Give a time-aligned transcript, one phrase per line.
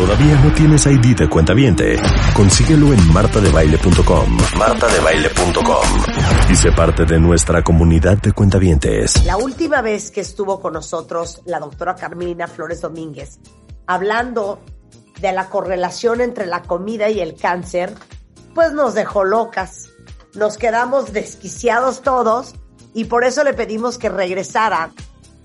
[0.00, 2.00] ¿Todavía no tienes ID de cuenta viente?
[2.34, 4.38] Consíguelo en martadebaile.com.
[4.56, 5.86] martadebaile.com.
[6.50, 9.22] Y sé parte de nuestra comunidad de cuentavientes.
[9.26, 13.40] La última vez que estuvo con nosotros la doctora Carmina Flores Domínguez,
[13.86, 14.60] hablando
[15.20, 17.92] de la correlación entre la comida y el cáncer,
[18.54, 19.90] pues nos dejó locas.
[20.34, 22.54] Nos quedamos desquiciados todos
[22.94, 24.92] y por eso le pedimos que regresara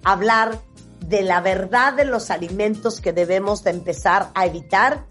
[0.05, 0.62] a hablar
[0.99, 5.05] de la verdad de los alimentos que debemos de empezar a evitar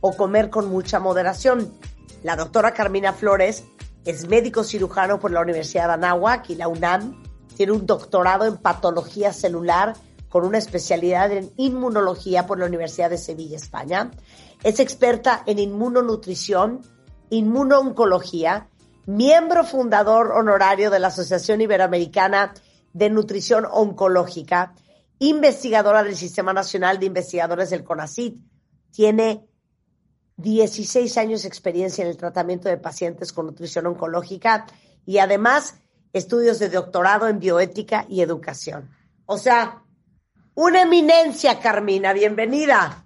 [0.00, 1.72] o comer con mucha moderación.
[2.22, 3.64] La doctora Carmina Flores
[4.04, 7.22] es médico cirujano por la Universidad de Anáhuac y la UNAM.
[7.56, 9.94] Tiene un doctorado en patología celular
[10.28, 14.10] con una especialidad en inmunología por la Universidad de Sevilla, España.
[14.62, 16.82] Es experta en inmunonutrición,
[17.30, 18.68] inmunooncología,
[19.06, 22.52] miembro fundador honorario de la Asociación Iberoamericana
[22.92, 24.74] de Nutrición Oncológica
[25.18, 28.36] investigadora del Sistema Nacional de Investigadores del CONACIT.
[28.90, 29.46] Tiene
[30.36, 34.66] 16 años de experiencia en el tratamiento de pacientes con nutrición oncológica
[35.04, 35.74] y además
[36.12, 38.90] estudios de doctorado en bioética y educación.
[39.26, 39.82] O sea,
[40.54, 43.04] una eminencia, Carmina, bienvenida.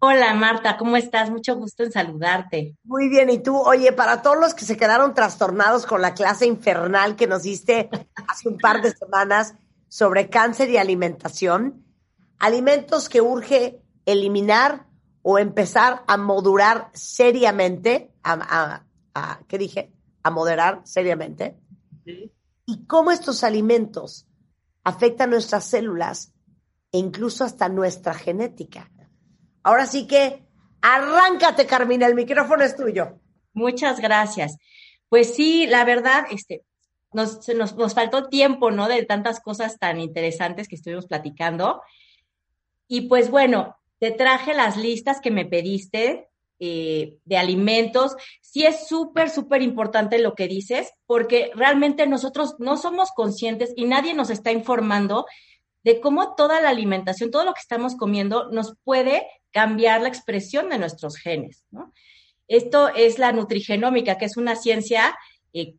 [0.00, 1.30] Hola Marta, ¿cómo estás?
[1.30, 2.76] Mucho gusto en saludarte.
[2.84, 3.56] Muy bien, ¿y tú?
[3.56, 7.88] Oye, para todos los que se quedaron trastornados con la clase infernal que nos diste
[8.28, 9.54] hace un par de semanas,
[9.94, 11.84] sobre cáncer y alimentación,
[12.40, 14.88] alimentos que urge eliminar
[15.22, 18.82] o empezar a modular seriamente, a,
[19.46, 19.92] ¿qué dije?
[20.24, 21.56] A moderar seriamente.
[22.66, 24.26] Y cómo estos alimentos
[24.82, 26.34] afectan nuestras células
[26.90, 28.90] e incluso hasta nuestra genética.
[29.62, 30.44] Ahora sí que
[30.82, 33.20] arráncate, Carmina, el micrófono es tuyo.
[33.52, 34.56] Muchas gracias.
[35.08, 36.64] Pues sí, la verdad, este,
[37.14, 38.88] nos, nos, nos faltó tiempo, ¿no?
[38.88, 41.82] De tantas cosas tan interesantes que estuvimos platicando.
[42.88, 46.28] Y pues bueno, te traje las listas que me pediste
[46.60, 48.16] eh, de alimentos.
[48.40, 53.86] Sí es súper, súper importante lo que dices, porque realmente nosotros no somos conscientes y
[53.86, 55.26] nadie nos está informando
[55.82, 60.70] de cómo toda la alimentación, todo lo que estamos comiendo, nos puede cambiar la expresión
[60.70, 61.92] de nuestros genes, ¿no?
[62.46, 65.16] Esto es la nutrigenómica, que es una ciencia
[65.52, 65.76] eh,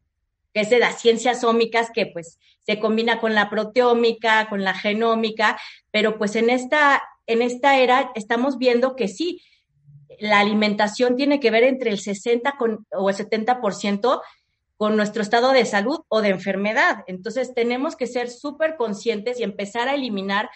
[0.56, 4.74] que es de las ciencias ómicas, que pues se combina con la proteómica, con la
[4.74, 5.60] genómica,
[5.92, 9.44] pero pues en esta, en esta era estamos viendo que sí,
[10.18, 14.22] la alimentación tiene que ver entre el 60 con, o el 70%
[14.78, 17.04] con nuestro estado de salud o de enfermedad.
[17.08, 20.50] Entonces tenemos que ser súper conscientes y empezar a eliminar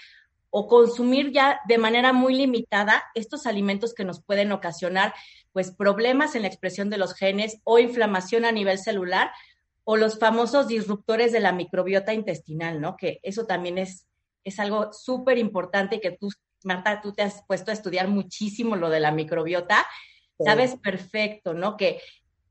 [0.49, 5.13] o consumir ya de manera muy limitada estos alimentos que nos pueden ocasionar
[5.51, 9.31] pues problemas en la expresión de los genes o inflamación a nivel celular
[9.91, 12.95] o los famosos disruptores de la microbiota intestinal, ¿no?
[12.95, 14.05] Que eso también es,
[14.43, 16.29] es algo súper importante que tú,
[16.63, 19.83] Marta, tú te has puesto a estudiar muchísimo lo de la microbiota.
[20.37, 21.75] Sabes perfecto, ¿no?
[21.75, 21.99] Que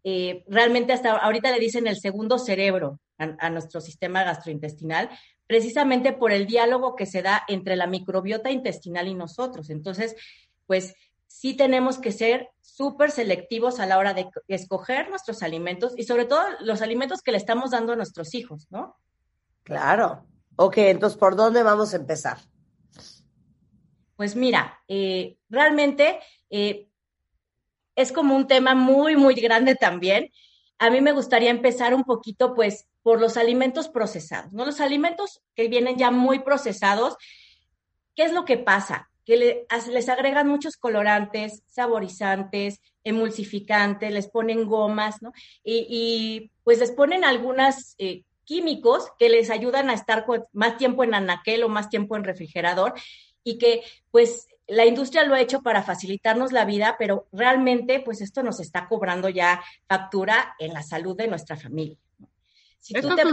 [0.03, 5.09] eh, realmente hasta ahorita le dicen el segundo cerebro a, nuestro sistema gastrointestinal,
[5.47, 9.70] precisamente por el diálogo que se da entre la microbiota intestinal y nosotros.
[9.70, 10.16] Entonces,
[10.66, 10.97] pues
[11.28, 16.25] sí tenemos que ser súper selectivos a la hora de escoger nuestros alimentos y sobre
[16.25, 18.97] todo los alimentos que le estamos dando a nuestros hijos, ¿no?
[19.62, 20.27] Claro.
[20.56, 22.38] Ok, entonces, ¿por dónde vamos a empezar?
[24.17, 26.19] Pues mira, eh, realmente
[26.50, 26.88] eh,
[27.94, 30.31] es como un tema muy, muy grande también.
[30.78, 34.65] A mí me gustaría empezar un poquito, pues, por los alimentos procesados, ¿no?
[34.65, 37.17] Los alimentos que vienen ya muy procesados,
[38.17, 39.08] ¿qué es lo que pasa?
[39.28, 39.37] Que
[39.93, 45.35] les agregan muchos colorantes, saborizantes, emulsificantes, les ponen gomas, ¿no?
[45.62, 50.25] Y, pues les ponen algunos eh, químicos que les ayudan a estar
[50.55, 52.94] más tiempo en anaquel o más tiempo en refrigerador
[53.44, 58.23] y que pues la industria lo ha hecho para facilitarnos la vida, pero realmente pues
[58.23, 61.99] esto nos está cobrando ya factura en la salud de nuestra familia.
[62.81, 63.25] Si estos te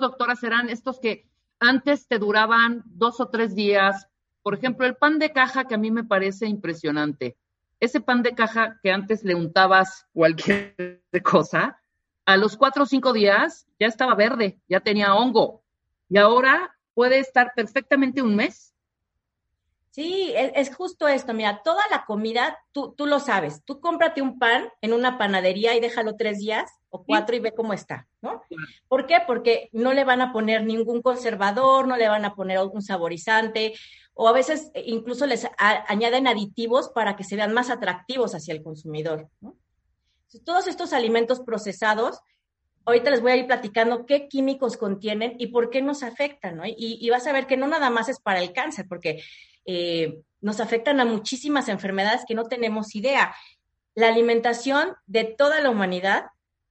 [0.00, 1.28] doctora, serán estos que
[1.60, 4.08] antes te duraban dos o tres días,
[4.46, 7.36] por ejemplo, el pan de caja que a mí me parece impresionante.
[7.80, 11.82] Ese pan de caja que antes le untabas cualquier cosa,
[12.24, 15.64] a los cuatro o cinco días ya estaba verde, ya tenía hongo.
[16.08, 18.72] Y ahora puede estar perfectamente un mes.
[19.90, 21.34] Sí, es, justo esto.
[21.34, 23.64] Mira, toda la comida, tú, tú lo sabes.
[23.64, 27.52] Tú cómprate un pan en una panadería y déjalo tres días o cuatro y ve
[27.52, 28.42] cómo está, ¿no?
[28.88, 29.16] ¿Por qué?
[29.26, 33.74] Porque no le van a poner ningún conservador, no le van a poner un saborizante,
[34.18, 38.54] o a veces eh, incluso les añaden aditivos para que se vean más atractivos hacia
[38.54, 39.28] el consumidor,
[40.44, 42.18] todos estos alimentos procesados,
[42.84, 46.66] ahorita les voy a ir platicando qué químicos contienen y por qué nos afectan, ¿no?
[46.66, 49.22] Y, y vas a ver que no nada más es para el cáncer, porque
[49.66, 53.34] eh, nos afectan a muchísimas enfermedades que no tenemos idea.
[53.94, 56.26] La alimentación de toda la humanidad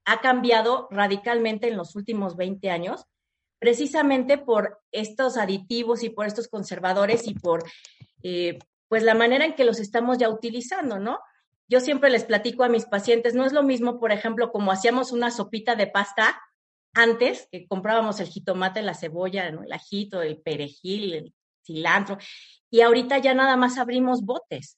[0.06, 3.06] ha cambiado radicalmente en los últimos 20 años,
[3.66, 7.64] precisamente por estos aditivos y por estos conservadores y por
[8.22, 11.18] eh, pues la manera en que los estamos ya utilizando, ¿no?
[11.68, 15.12] Yo siempre les platico a mis pacientes, no es lo mismo, por ejemplo, como hacíamos
[15.12, 16.40] una sopita de pasta
[16.94, 19.64] antes, que comprábamos el jitomate, la cebolla, ¿no?
[19.64, 21.34] el ajito, el perejil, el
[21.66, 22.20] cilantro,
[22.70, 24.78] y ahorita ya nada más abrimos botes.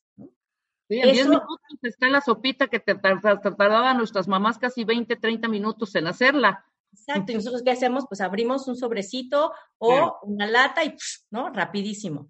[0.88, 5.50] Sí, en 10 minutos está la sopita que te, tardaban nuestras mamás casi 20, 30
[5.50, 6.64] minutos en hacerla.
[6.92, 8.06] Exacto, y nosotros qué hacemos?
[8.08, 10.96] Pues abrimos un sobrecito o una lata y,
[11.30, 11.50] ¿no?
[11.50, 12.30] Rapidísimo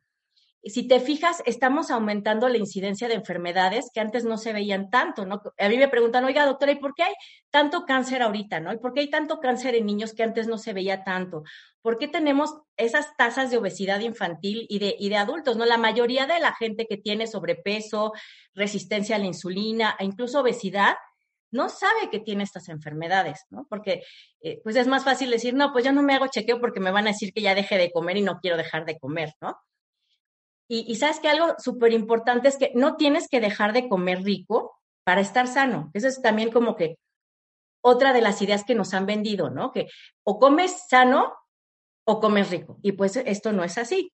[0.69, 5.25] si te fijas, estamos aumentando la incidencia de enfermedades que antes no se veían tanto,
[5.25, 5.41] ¿no?
[5.57, 7.13] A mí me preguntan, oiga, doctora, ¿y por qué hay
[7.49, 8.73] tanto cáncer ahorita, no?
[8.73, 11.43] ¿Y por qué hay tanto cáncer en niños que antes no se veía tanto?
[11.81, 15.65] ¿Por qué tenemos esas tasas de obesidad infantil y de, y de adultos, no?
[15.65, 18.13] La mayoría de la gente que tiene sobrepeso,
[18.53, 20.95] resistencia a la insulina e incluso obesidad,
[21.51, 23.65] no sabe que tiene estas enfermedades, ¿no?
[23.69, 24.03] Porque
[24.41, 26.91] eh, pues es más fácil decir, no, pues yo no me hago chequeo porque me
[26.91, 29.57] van a decir que ya deje de comer y no quiero dejar de comer, ¿no?
[30.69, 34.77] Y, sabes que algo súper importante es que no tienes que dejar de comer rico
[35.05, 35.89] para estar sano.
[35.93, 36.97] Eso es también como que
[37.81, 39.71] otra de las ideas que nos han vendido, ¿no?
[39.71, 39.87] Que
[40.23, 41.33] o comes sano
[42.03, 42.79] o comes rico.
[42.81, 44.11] Y pues esto no es así.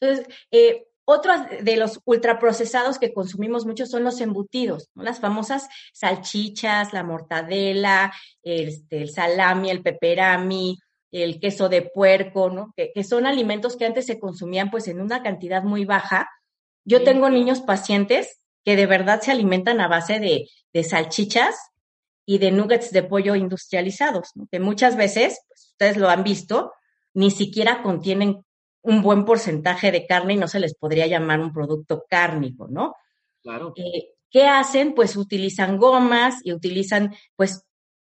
[0.00, 5.02] Entonces, eh, otros de los ultraprocesados que consumimos mucho son los embutidos, ¿no?
[5.02, 8.12] las famosas salchichas, la mortadela,
[8.42, 10.78] este, el salami, el peperami,
[11.22, 12.74] el queso de puerco, ¿no?
[12.76, 16.28] Que, son alimentos que antes se consumían pues en una cantidad muy baja.
[16.84, 20.48] Yo tengo niños pacientes que de verdad se alimentan a base de,
[20.82, 21.54] salchichas
[22.26, 24.48] y de nuggets de pollo industrializados, ¿no?
[24.50, 26.72] que muchas veces, pues ustedes lo han visto,
[27.12, 28.44] ni siquiera contienen
[28.84, 32.94] un buen porcentaje de carne y no se les podría llamar un producto cárnico, ¿no?
[33.42, 33.72] Claro.
[33.76, 34.94] Eh, ¿Qué hacen?
[34.94, 37.64] Pues utilizan gomas y utilizan pues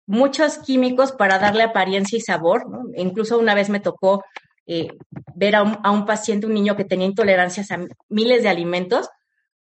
[0.07, 2.69] muchos químicos para darle apariencia y sabor.
[2.71, 2.85] ¿no?
[2.95, 4.25] Incluso una vez me tocó
[4.67, 4.89] eh,
[5.35, 7.79] ver a un, paciente, un niño que tenía intolerancias a
[8.09, 9.09] miles de alimentos.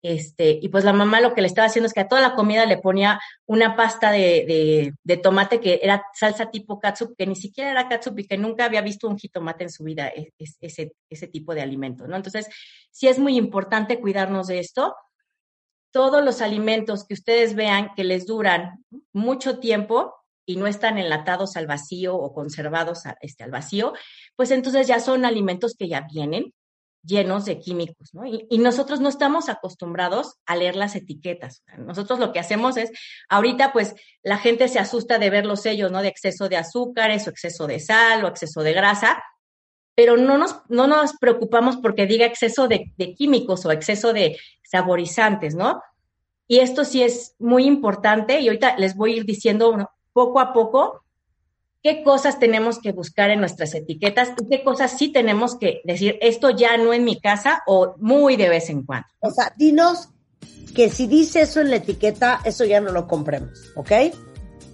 [0.04, 2.36] Este, y pues la mamá lo que le estaba haciendo es que a toda la
[2.36, 7.72] comida le ponía una pasta de, tomate que era salsa tipo katsup, que ni siquiera
[7.72, 11.28] era katsup y que nunca había visto un jitomate en su vida, e, ese, ese
[11.28, 12.18] tipo de alimento, ¿no?
[12.18, 12.50] Entonces,
[12.92, 14.94] sí es muy importante cuidarnos de esto.
[15.92, 18.84] Todos los alimentos que ustedes vean que les duran
[19.14, 20.14] mucho tiempo,
[20.46, 23.94] y no están enlatados al vacío o conservados este, al vacío,
[24.36, 26.54] pues entonces ya son alimentos que ya vienen
[27.04, 28.26] llenos de químicos, ¿no?
[28.26, 31.64] Y, nosotros no estamos acostumbrados a leer las etiquetas.
[31.78, 32.92] Nosotros lo que hacemos es,
[33.30, 36.02] ahorita pues la gente se asusta de ver los sellos, ¿no?
[36.02, 39.22] De exceso de azúcares o exceso de sal o exceso de grasa,
[39.96, 45.56] pero no nos, no nos preocupamos porque diga exceso de, químicos o exceso de saborizantes,
[45.56, 45.82] ¿no?
[46.48, 50.54] Y esto sí es muy importante y ahorita les voy a ir diciendo poco a
[50.54, 51.03] poco
[51.84, 56.18] qué cosas tenemos que buscar en nuestras etiquetas y qué cosas sí tenemos que decir,
[56.22, 59.08] esto ya no en mi casa o muy de vez en cuando.
[59.20, 60.10] O sea, dinos
[60.74, 63.92] que si dice eso en la etiqueta, eso ya no lo compremos, ¿ok?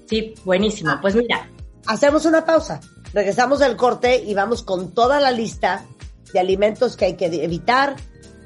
[0.07, 0.91] Sí, buenísimo.
[1.01, 1.49] pues mira.
[1.87, 2.79] Hacemos una pausa.
[3.13, 5.85] Regresamos del corte y vamos con toda la lista
[6.31, 7.95] de alimentos que hay que evitar,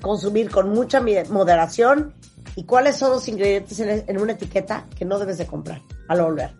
[0.01, 2.13] consumir con mucha moderación
[2.55, 6.53] y cuáles son los ingredientes en, una etiqueta que no debes de comprar al volver.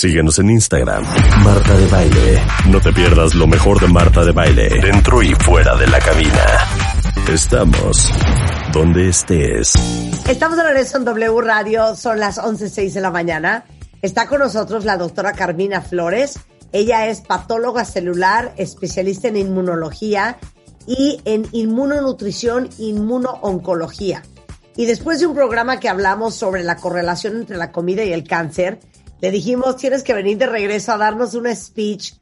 [0.00, 1.04] Síguenos en Instagram,
[1.44, 2.42] Marta de Baile.
[2.70, 6.42] No te pierdas lo mejor de Marta de Baile, dentro y fuera de la cabina.
[7.30, 8.10] Estamos
[8.72, 9.74] donde estés.
[10.26, 13.66] Estamos de regreso en W Radio, son las 11.06 de la mañana.
[14.00, 16.40] Está con nosotros la doctora Carmina Flores.
[16.72, 20.38] Ella es patóloga celular, especialista en inmunología
[20.86, 24.22] y en inmunonutrición, inmunooncología.
[24.76, 28.26] Y después de un programa que hablamos sobre la correlación entre la comida y el
[28.26, 28.80] cáncer,
[29.20, 32.14] le dijimos, tienes que venir de regreso a darnos un speech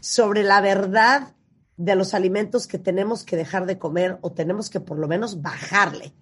[0.00, 1.34] sobre la verdad
[1.76, 5.42] de los alimentos que tenemos que dejar de comer o tenemos que por lo menos
[5.42, 6.12] bajarle.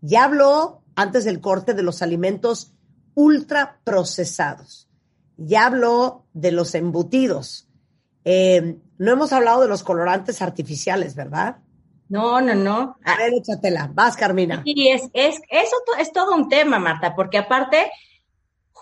[0.00, 2.74] Ya habló antes del corte de los alimentos
[3.14, 4.88] ultra procesados.
[5.36, 7.68] Ya habló de los embutidos.
[8.24, 11.56] Eh, no hemos hablado de los colorantes artificiales, ¿verdad?
[12.08, 12.96] No, no, no.
[13.04, 13.90] A ver, échatela.
[13.94, 14.62] Vas, Carmina.
[14.64, 17.90] Sí, es, es, eso es todo un tema, Marta, porque aparte,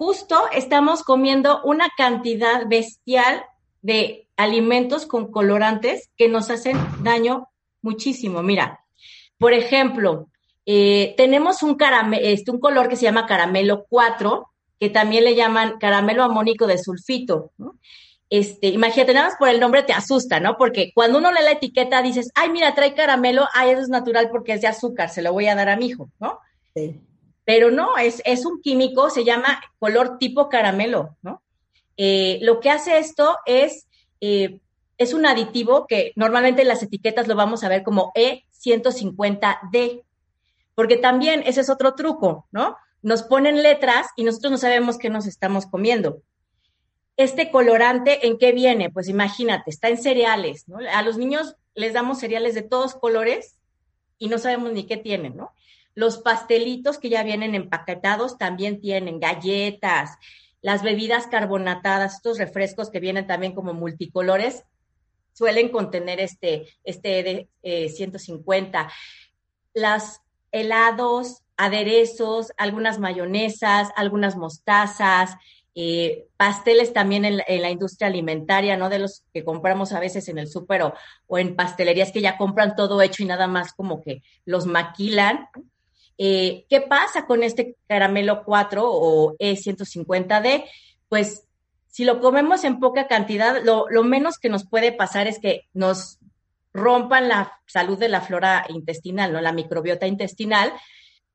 [0.01, 3.45] justo estamos comiendo una cantidad bestial
[3.83, 7.49] de alimentos con colorantes que nos hacen daño
[7.83, 8.43] muchísimo.
[8.43, 8.81] Mira,
[9.37, 10.29] por ejemplo,
[10.65, 11.77] eh, tenemos un,
[12.15, 16.79] este, un color que se llama caramelo 4, que también le llaman caramelo amónico de
[16.79, 17.53] sulfito.
[18.31, 20.57] Este, imagínate, nada más por el nombre te asusta, ¿no?
[20.57, 24.31] Porque cuando uno lee la etiqueta dices, ay, mira, trae caramelo, ay, eso es natural
[24.31, 26.39] porque es de azúcar, se lo voy a dar a mi hijo, ¿no?
[26.75, 26.99] Sí.
[27.45, 31.43] Pero no, es, es un químico, se llama color tipo caramelo, ¿no?
[31.97, 33.87] Eh, lo que hace esto es,
[34.21, 34.61] eh,
[34.97, 40.05] es un aditivo que normalmente en las etiquetas lo vamos a ver como E150D,
[40.75, 42.77] porque también ese es otro truco, ¿no?
[43.03, 46.23] Nos ponen letras y nosotros no sabemos qué nos estamos comiendo.
[47.17, 48.89] Este colorante, ¿en qué viene?
[48.89, 50.79] Pues imagínate, está en cereales, ¿no?
[50.95, 53.57] A los niños les damos cereales de todos colores
[54.19, 55.53] y no sabemos ni qué tienen, ¿no?
[56.01, 60.17] Los pastelitos que ya vienen empaquetados también tienen galletas,
[60.63, 64.65] las bebidas carbonatadas, estos refrescos que vienen también como multicolores,
[65.35, 68.81] suelen contener este, este de 150.
[68.81, 68.87] Eh,
[69.75, 75.37] las helados, aderezos, algunas mayonesas, algunas mostazas,
[75.75, 78.89] eh, pasteles también en la, industria alimentaria, ¿no?
[78.89, 82.75] De los que compramos a veces en el súper o, en pastelerías que ya compran
[82.75, 85.49] todo hecho y nada más como que los maquilan.
[86.23, 90.67] Eh, ¿Qué pasa con este caramelo 4 o E150D?
[91.09, 91.47] Pues
[91.87, 96.19] si lo comemos en poca cantidad, lo, menos que nos puede pasar es que nos
[96.75, 99.41] rompan la salud de la flora intestinal, ¿no?
[99.41, 100.75] La microbiota intestinal,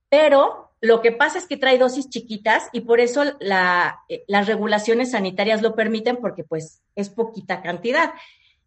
[0.08, 5.12] pero lo que pasa es que trae dosis chiquitas y por eso eh, las regulaciones
[5.12, 8.14] sanitarias lo permiten porque pues es poquita cantidad.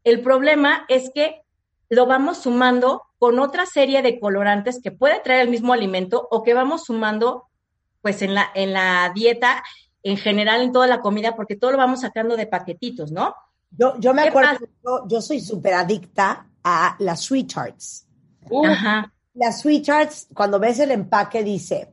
[0.03, 1.43] El problema es que
[1.89, 6.43] lo vamos sumando con otra serie de colorantes que puede traer el mismo alimento o
[6.43, 7.49] que vamos sumando
[8.03, 9.63] pues en la, en la dieta
[10.03, 13.35] en general en toda la comida porque todo lo vamos sacando de paquetitos, ¿no?
[13.71, 18.07] Yo, yo me acuerdo, yo, yo, soy súper adicta a las sweethearts.
[18.65, 19.13] Ajá.
[19.35, 21.93] Las sweethearts, cuando ves el empaque, dice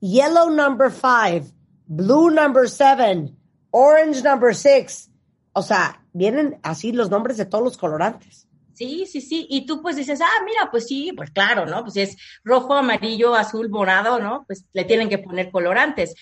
[0.00, 1.44] yellow number five,
[1.86, 3.36] blue number seven,
[3.70, 5.10] orange number six.
[5.52, 8.46] O sea, vienen así los nombres de todos los colorantes.
[8.76, 9.46] Sí, sí, sí.
[9.48, 11.82] Y tú pues dices, ah, mira, pues sí, pues claro, ¿no?
[11.82, 14.44] Pues es rojo, amarillo, azul, morado, ¿no?
[14.46, 16.14] Pues le tienen que poner colorantes.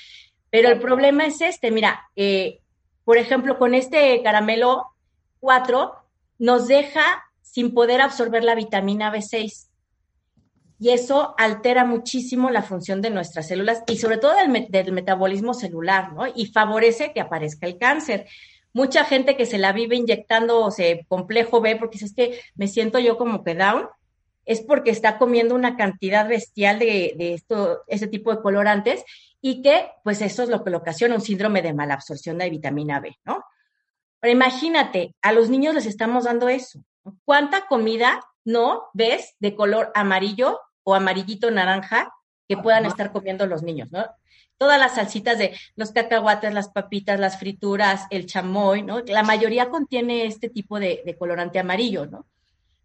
[0.50, 2.60] Pero el problema es este, mira, eh,
[3.04, 4.86] por ejemplo, con este caramelo
[5.40, 5.94] 4
[6.38, 9.68] nos deja sin poder absorber la vitamina B6.
[10.78, 16.12] Y eso altera muchísimo la función de nuestras células y sobre todo del, metabolismo celular,
[16.12, 16.26] ¿no?
[16.26, 18.26] Y favorece que aparezca el cáncer.
[18.74, 22.98] Mucha gente que se la vive inyectando se complejo B porque es que me siento
[22.98, 23.88] yo como que down,
[24.44, 29.02] es porque está comiendo una cantidad bestial de, de esto, ese tipo de colorantes
[29.40, 33.00] y que pues eso es lo que le ocasiona un síndrome de malabsorción de vitamina
[33.00, 33.42] B, ¿no?
[34.20, 36.84] Pero imagínate, a los niños les estamos dando eso.
[37.24, 42.12] ¿Cuánta comida no ves de color amarillo o amarillito naranja
[42.48, 44.04] que puedan estar comiendo los niños, ¿no?
[44.58, 49.00] Todas las salsitas de los cacahuates, las papitas, las frituras, el chamoy, ¿no?
[49.00, 52.26] La mayoría contiene este tipo de, colorante amarillo, ¿no?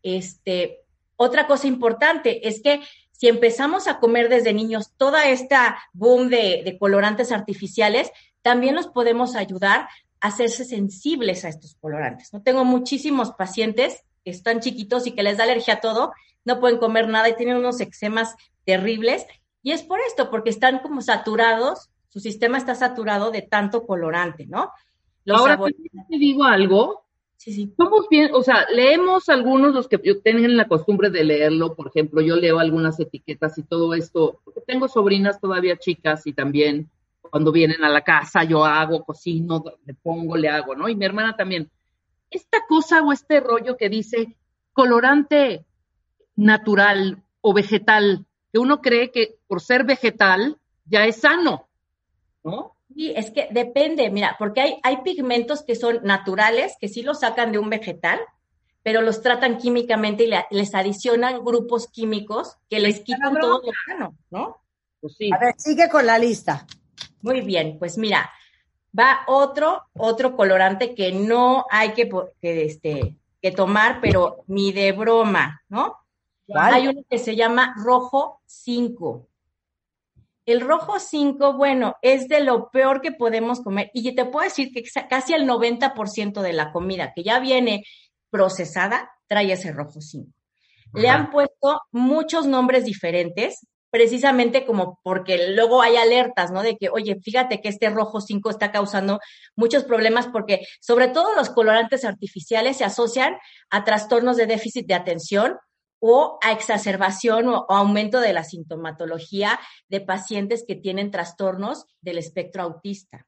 [0.01, 0.79] Este,
[1.15, 6.77] otra cosa importante es que si empezamos a comer desde niños toda esta boom de,
[6.79, 8.09] colorantes artificiales,
[8.41, 9.89] también los podemos ayudar
[10.21, 12.31] a hacerse sensibles a estos colorantes.
[12.31, 12.41] ¿no?
[12.41, 16.13] Tengo muchísimos pacientes que están chiquitos y que les da alergia a todo,
[16.45, 19.25] no pueden comer nada y tienen unos eczemas terribles.
[19.61, 24.45] Y es por esto, porque están como saturados, su sistema está saturado de tanto colorante,
[24.45, 24.71] ¿no?
[25.27, 25.59] Ahora
[26.09, 27.03] te digo algo.
[27.35, 27.73] Sí, sí.
[27.77, 32.19] Somos bien, o sea, leemos algunos los que tienen la costumbre de leerlo, por ejemplo,
[32.21, 36.89] yo leo algunas etiquetas y todo esto, porque tengo sobrinas todavía chicas y también
[37.21, 40.89] cuando vienen a la casa yo hago, cocino, le pongo, le hago, ¿no?
[40.89, 41.69] Y mi hermana también
[42.29, 44.35] esta cosa o este rollo que dice
[44.73, 45.65] colorante
[46.35, 51.67] natural o vegetal, que uno cree que por ser vegetal ya es sano,
[52.43, 52.75] ¿no?
[52.93, 57.19] Sí, es que depende, mira, porque hay, hay pigmentos que son naturales, que sí los
[57.19, 58.19] sacan de un vegetal,
[58.81, 64.15] pero los tratan químicamente y les adicionan grupos químicos que les quitan todo lo sano,
[64.31, 64.57] ¿no?
[64.99, 65.29] Pues sí.
[65.33, 66.65] A ver, sigue con la lista.
[67.21, 68.31] Muy bien, pues mira,
[68.97, 72.09] va otro, otro colorante que no hay que,
[72.41, 75.97] que, este, que tomar, pero ni de broma, ¿no?
[76.55, 79.27] Hay uno que se llama rojo 5.
[80.45, 83.91] El rojo 5, bueno, es de lo peor que podemos comer.
[83.93, 87.83] Y te puedo decir que casi el 90% de la comida que ya viene
[88.31, 90.31] procesada trae ese rojo 5.
[90.93, 96.63] le han puesto muchos nombres diferentes, precisamente como porque luego hay alertas, ¿no?
[96.63, 99.19] De que, oye, fíjate que este rojo 5 está causando
[99.55, 103.37] muchos problemas porque sobre todo los colorantes artificiales se asocian
[103.69, 105.57] a trastornos de déficit de atención
[105.99, 112.63] o a exacerbación o, aumento de la sintomatología de pacientes que tienen trastornos del espectro
[112.63, 113.27] autista.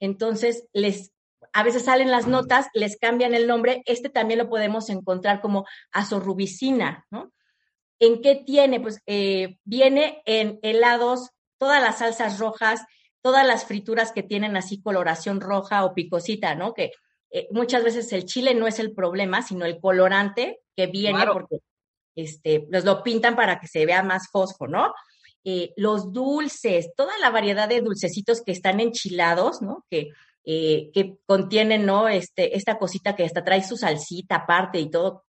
[0.00, 1.12] Entonces, les
[1.52, 5.66] a veces salen las notas, les cambian el nombre, este también lo podemos encontrar como
[5.90, 7.32] azorrubicina, ¿no?
[7.98, 8.80] ¿En qué tiene?
[8.80, 12.82] Pues eh, viene en helados, todas las salsas rojas,
[13.20, 16.72] todas las frituras que tienen así coloración roja o picosita, ¿no?
[16.72, 16.92] Que
[17.30, 21.58] eh, muchas veces el chile no es el problema, sino el colorante que viene porque
[22.16, 24.92] este, los lo pintan para que se vea más fosfo, ¿no?
[25.44, 29.86] Eh, los dulces, toda la variedad de dulcecitos que están enchilados, ¿no?
[29.90, 30.10] Que,
[30.44, 32.08] que contienen, ¿no?
[32.08, 35.24] Este, esta cosita que hasta trae su salsita aparte y todo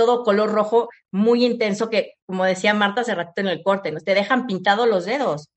[0.00, 4.00] todo color rojo muy intenso que, como decía Marta hace rato en el corte, ¿no?
[4.00, 5.50] te dejan pintados los dedos.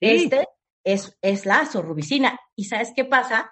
[0.00, 0.46] Este
[0.84, 2.38] es, es la azorrubicina.
[2.54, 3.50] ¿Y sabes qué pasa?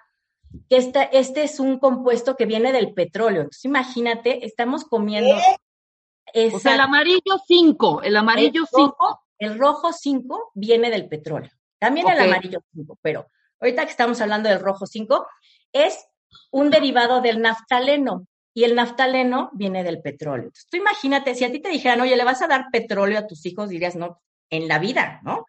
[0.69, 3.41] Que este, este es un compuesto que viene del petróleo.
[3.41, 5.35] Entonces, imagínate, estamos comiendo.
[6.53, 9.21] O sea, el amarillo 5, el amarillo 5.
[9.39, 11.51] El rojo 5 viene del petróleo.
[11.79, 13.27] También el amarillo 5, pero
[13.59, 15.27] ahorita que estamos hablando del rojo 5,
[15.73, 16.07] es
[16.51, 20.45] un derivado del naftaleno y el naftaleno viene del petróleo.
[20.45, 23.27] Entonces, tú imagínate, si a ti te dijeran, oye, le vas a dar petróleo a
[23.27, 25.45] tus hijos, dirías, no, en la vida, ¿no?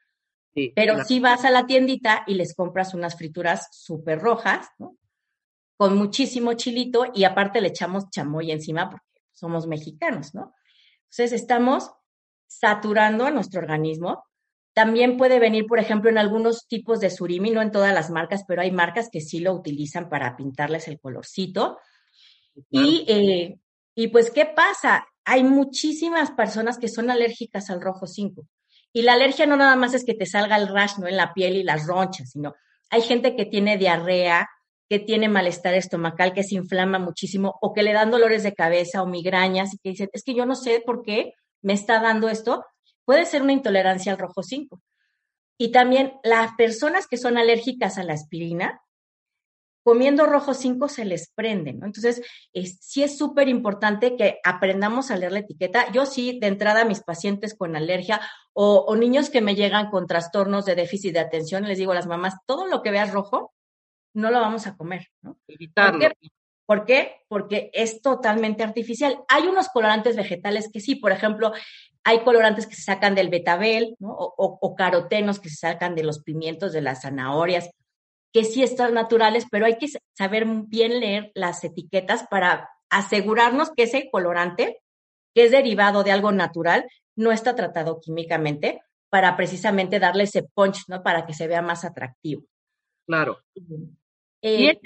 [0.58, 4.96] Sí, Pero si vas a la tiendita y les compras unas frituras súper rojas, ¿no?
[5.76, 10.52] Con muchísimo chilito y aparte le echamos chamoy encima porque somos mexicanos, ¿no?
[11.04, 11.92] Entonces estamos
[12.48, 14.24] saturando a nuestro organismo.
[14.72, 18.44] También puede venir, por ejemplo, en algunos tipos de surimi, no en todas las marcas,
[18.48, 21.78] pero hay marcas que sí lo utilizan para pintarles el colorcito.
[22.68, 23.60] Y, eh,
[23.94, 25.06] y pues, ¿qué pasa?
[25.24, 28.44] Hay muchísimas personas que son alérgicas al rojo 5.
[28.98, 31.06] Y la alergia no nada más es que te salga el rash ¿no?
[31.06, 32.56] en la piel y las ronchas, sino
[32.90, 34.50] hay gente que tiene diarrea,
[34.88, 39.00] que tiene malestar estomacal, que se inflama muchísimo o que le dan dolores de cabeza
[39.00, 42.28] o migrañas y que dicen, es que yo no sé por qué me está dando
[42.28, 42.64] esto.
[43.04, 44.82] Puede ser una intolerancia al rojo 5.
[45.58, 48.80] Y también las personas que son alérgicas a la aspirina,
[49.82, 51.86] comiendo rojo 5 se les prende, ¿no?
[51.86, 52.22] Entonces,
[52.80, 55.90] sí es súper importante que aprendamos a leer la etiqueta.
[55.92, 58.20] Yo sí, de entrada, a mis pacientes con alergia
[58.52, 62.06] o, niños que me llegan con trastornos de déficit de atención, les digo a las
[62.06, 63.52] mamás, todo lo que veas rojo,
[64.14, 65.38] no lo vamos a comer, ¿no?
[65.46, 66.08] Evitarlo.
[66.66, 67.22] ¿Por qué?
[67.28, 69.18] Porque es totalmente artificial.
[69.28, 71.52] Hay unos colorantes vegetales que sí, por ejemplo,
[72.04, 74.14] hay colorantes que se sacan del betabel, ¿no?
[74.18, 77.70] o carotenos que se sacan de los pimientos, de las zanahorias
[78.32, 83.84] que sí están naturales, pero hay que saber bien leer las etiquetas para asegurarnos que
[83.84, 84.80] ese colorante,
[85.34, 90.84] que es derivado de algo natural, no está tratado químicamente para precisamente darle ese punch,
[90.88, 91.02] ¿no?
[91.02, 92.44] Para que se vea más atractivo.
[93.06, 93.42] Claro.
[94.40, 94.80] ¿Y eh,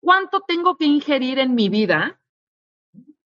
[0.00, 2.20] cuánto tengo que ingerir en mi vida?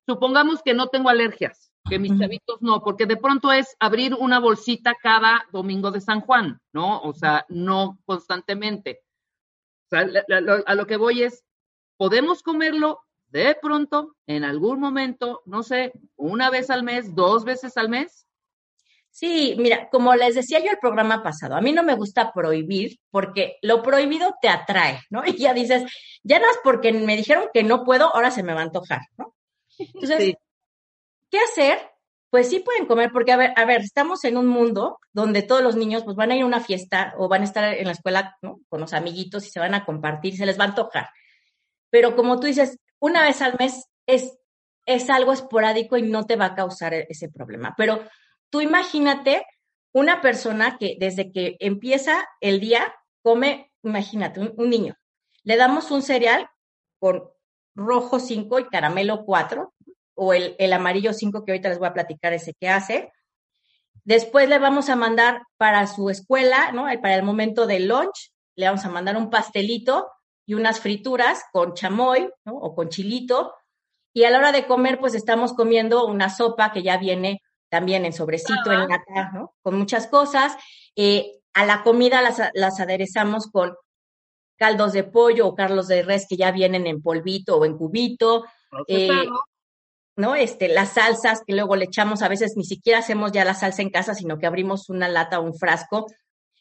[0.06, 4.38] Supongamos que no tengo alergias que mis chavitos no, porque de pronto es abrir una
[4.40, 7.00] bolsita cada domingo de San Juan, ¿no?
[7.00, 9.02] O sea, no constantemente.
[9.86, 10.06] O sea,
[10.66, 11.44] a lo que voy es,
[11.96, 17.76] podemos comerlo de pronto, en algún momento, no sé, una vez al mes, dos veces
[17.76, 18.26] al mes.
[19.10, 22.98] Sí, mira, como les decía yo el programa pasado, a mí no me gusta prohibir
[23.10, 25.22] porque lo prohibido te atrae, ¿no?
[25.26, 25.84] Y ya dices,
[26.22, 29.00] ya no es porque me dijeron que no puedo, ahora se me va a antojar,
[29.16, 29.34] ¿no?
[29.78, 30.34] Entonces,
[31.30, 31.78] ¿Qué hacer?
[32.30, 35.62] Pues sí pueden comer, porque a ver, a ver, estamos en un mundo donde todos
[35.62, 37.92] los niños pues van a ir a una fiesta o van a estar en la
[37.92, 41.08] escuela con los amiguitos y se van a compartir se les va a antojar.
[41.90, 44.38] Pero como tú dices, una vez al mes es,
[44.86, 47.74] es algo esporádico y no te va a causar e-, ese problema.
[47.76, 48.04] Pero
[48.50, 49.46] tú imagínate
[49.92, 54.96] una persona que desde que empieza el día come, imagínate, un, un niño,
[55.42, 56.48] le damos un cereal
[56.98, 57.30] con
[57.74, 59.72] rojo 5 y caramelo 4,
[60.16, 63.12] o el, el amarillo 5 que ahorita les voy a platicar ese que hace.
[64.04, 66.86] Después le vamos a mandar para su escuela, ¿no?
[67.00, 70.08] Para el momento del lunch, le vamos a mandar un pastelito
[70.46, 72.54] y unas frituras con chamoy, ¿no?
[72.54, 73.54] O con chilito.
[74.12, 78.04] Y a la hora de comer, pues estamos comiendo una sopa que ya viene también
[78.04, 79.54] en sobrecito, en lata, ¿no?
[79.60, 80.56] Con muchas cosas.
[80.94, 83.74] Eh, a la comida las, las aderezamos con
[84.56, 88.44] caldos de pollo o carlos de res que ya vienen en polvito o en cubito.
[88.88, 89.10] Eh,
[90.16, 90.34] ¿no?
[90.34, 93.82] Este, las salsas que luego le echamos, a veces ni siquiera hacemos ya la salsa
[93.82, 96.06] en casa, sino que abrimos una lata o un frasco.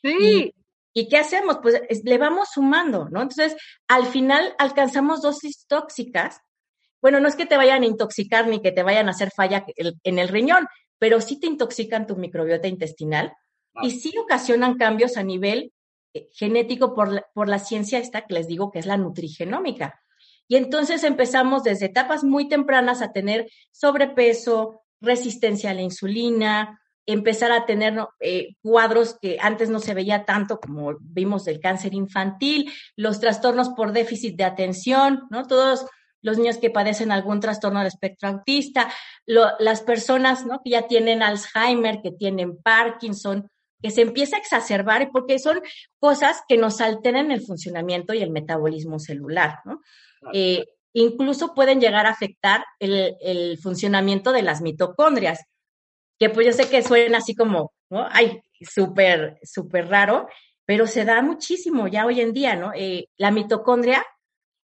[0.01, 0.53] Sí.
[0.93, 1.59] Y, qué hacemos?
[1.61, 3.21] Pues le vamos sumando, ¿no?
[3.21, 3.55] Entonces,
[3.87, 6.41] al final alcanzamos dosis tóxicas
[7.05, 9.63] bueno, no es que te vayan a intoxicar ni que te vayan a hacer falla
[9.75, 13.31] en el riñón, pero sí te intoxican tu microbiota intestinal
[13.83, 15.71] y sí ocasionan cambios a nivel
[16.15, 20.01] eh, genético por la, por la ciencia esta que les digo que es la nutrigenómica.
[20.47, 27.51] Y entonces empezamos desde etapas muy tempranas a tener sobrepeso, resistencia a la insulina, empezar
[27.51, 32.71] a tener eh, cuadros que antes no se veía tanto como vimos del cáncer infantil,
[32.95, 35.45] los trastornos por déficit de atención, ¿no?
[35.45, 35.85] Todos
[36.21, 38.91] los niños que padecen algún trastorno del espectro autista,
[39.27, 40.61] las personas, ¿no?
[40.63, 43.47] Que ya tienen Alzheimer, que tienen Parkinson,
[43.81, 45.61] que se empieza a exacerbar porque son
[45.99, 49.81] cosas que nos alteran el funcionamiento y el metabolismo celular, ¿no?
[50.33, 55.43] Eh, incluso pueden llegar a afectar el, funcionamiento de las mitocondrias
[56.17, 58.07] que pues yo sé que suena así como, ¿no?
[58.09, 60.27] Ay, súper, súper raro,
[60.65, 62.71] pero se da muchísimo ya hoy en día, ¿no?
[62.73, 64.05] Eh, la mitocondria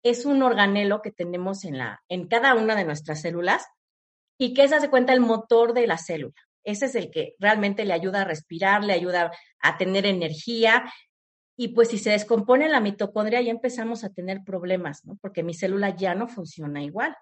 [0.03, 3.65] es un organelo que tenemos en, la, en cada una de nuestras células
[4.39, 6.35] y que esa se cuenta el motor de la célula.
[6.65, 9.31] Ese es el que realmente le ayuda a respirar, le ayuda
[9.61, 10.93] a tener energía.
[11.57, 15.17] Y pues si se descompone la mitocondria ya empezamos a tener problemas, ¿no?
[15.21, 17.17] Porque mi célula ya no funciona igual.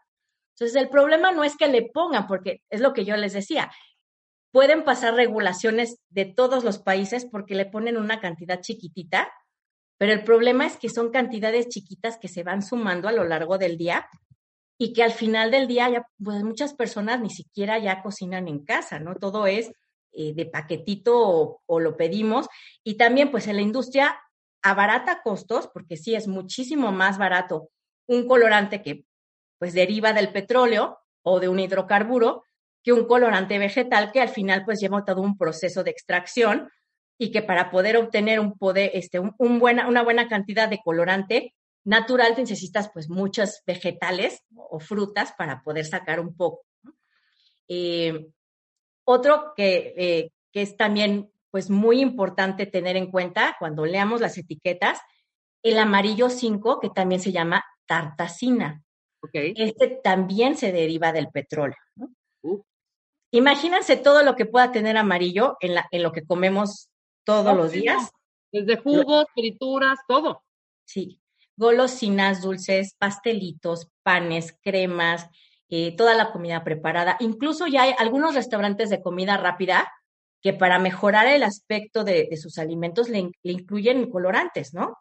[0.54, 3.70] Entonces el problema no es que le pongan, porque es lo que yo les decía,
[4.52, 9.32] pueden pasar regulaciones de todos los países porque le ponen una cantidad chiquitita,
[9.98, 13.58] pero el problema es que son cantidades chiquitas que se van sumando a lo largo
[13.58, 14.08] del día
[14.78, 18.64] y que al final del día ya, pues muchas personas ni siquiera ya cocinan en
[18.64, 19.16] casa, ¿no?
[19.16, 19.72] Todo es
[20.12, 22.46] eh, de paquetito o, o, lo pedimos.
[22.84, 24.16] Y también pues en la industria
[24.64, 27.68] abarata costos, porque sí es muchísimo más barato
[28.07, 29.05] un colorante que
[29.59, 32.44] pues deriva del petróleo o de un hidrocarburo
[32.83, 36.70] que un colorante vegetal que al final pues lleva todo un proceso de extracción
[37.18, 41.55] y que para poder obtener un poder, este, un, buena, una buena cantidad de colorante
[41.85, 46.64] natural necesitas pues muchos vegetales o frutas para poder sacar un poco.
[47.68, 48.29] Eh,
[49.05, 54.36] otro que, eh, que es también pues muy importante tener en cuenta cuando leamos las
[54.36, 54.98] etiquetas,
[55.62, 58.82] el amarillo 5, que también se llama tartacina.
[59.22, 59.54] Okay.
[59.56, 61.76] Este también se deriva del petróleo.
[61.94, 62.10] ¿no?
[63.30, 66.90] Imagínense todo lo que pueda tener amarillo en, la, en lo que comemos
[67.22, 68.10] todos los días.
[68.50, 70.42] Desde jugos, frituras, todo.
[70.84, 71.20] Sí,
[71.54, 75.28] golosinas, dulces, pastelitos, panes, cremas,
[75.68, 77.16] eh, toda la comida preparada.
[77.20, 79.88] Incluso ya hay algunos restaurantes de comida rápida
[80.44, 84.98] que para mejorar el aspecto de, sus alimentos le, incluyen colorantes, ¿no?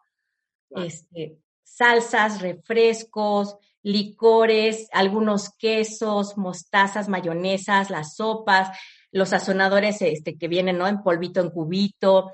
[0.70, 8.70] Este, salsas, refrescos, licores, algunos quesos, mostazas, mayonesas, las sopas,
[9.12, 10.88] los sazonadores este, que vienen ¿no?
[10.88, 12.32] en polvito, en cubito.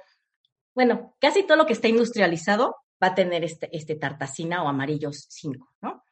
[0.73, 5.27] Bueno, casi todo lo que está industrializado va a tener este, este tartacina o amarillos
[5.31, 6.05] 5, ¿no?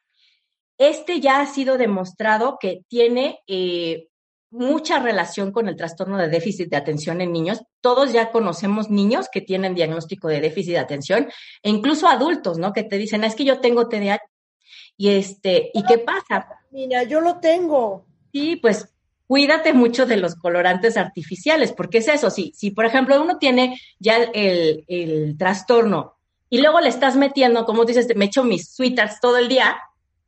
[0.77, 4.08] Este ya ha sido demostrado que tiene eh,
[4.51, 7.61] mucha relación con el trastorno de déficit de atención en niños.
[7.81, 11.29] Todos ya conocemos niños que tienen diagnóstico de déficit de atención
[11.61, 12.73] e incluso adultos, ¿no?
[12.73, 14.21] Que te dicen, es que yo tengo TDAH.
[14.97, 16.47] Y este, ¿y qué pasa?
[16.71, 18.05] Mira, yo lo tengo.
[18.33, 18.89] Sí, pues
[19.27, 23.79] cuídate mucho de los colorantes artificiales, porque es eso, si, si por ejemplo uno tiene
[23.99, 26.15] ya el, el trastorno
[26.49, 29.77] y luego le estás metiendo, como dices, me echo mis sweetards todo el día,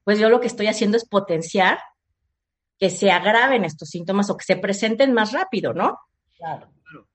[0.04, 1.80] pues yo lo que estoy haciendo es potenciar
[2.82, 6.00] que se agraven estos síntomas o que se presenten más rápido, ¿no?
[6.36, 6.68] Claro.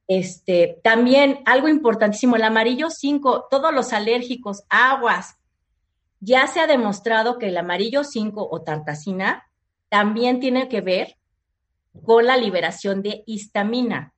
[0.06, 5.34] Este, también algo importantísimo, el amarillo 5, todos los alérgicos, aguas.
[6.20, 9.50] Ya se ha demostrado que el amarillo 5 o tartacina
[9.88, 11.16] también tiene que ver
[12.04, 14.14] con la liberación de histamina.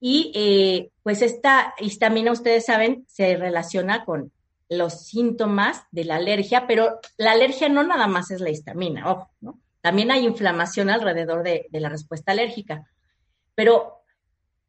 [0.00, 4.32] Y eh, pues esta histamina, ustedes saben, se relaciona con
[4.70, 9.30] los síntomas de la alergia, pero la alergia no nada más es la histamina, ojo,
[9.42, 9.58] ¿no?
[9.80, 12.84] También hay inflamación alrededor de, la respuesta alérgica.
[13.54, 14.02] Pero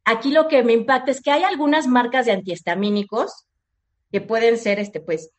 [0.04, 3.46] aquí lo que me impacta es que hay algunas marcas de antihistamínicos
[4.10, 5.30] que pueden ser, este, pues,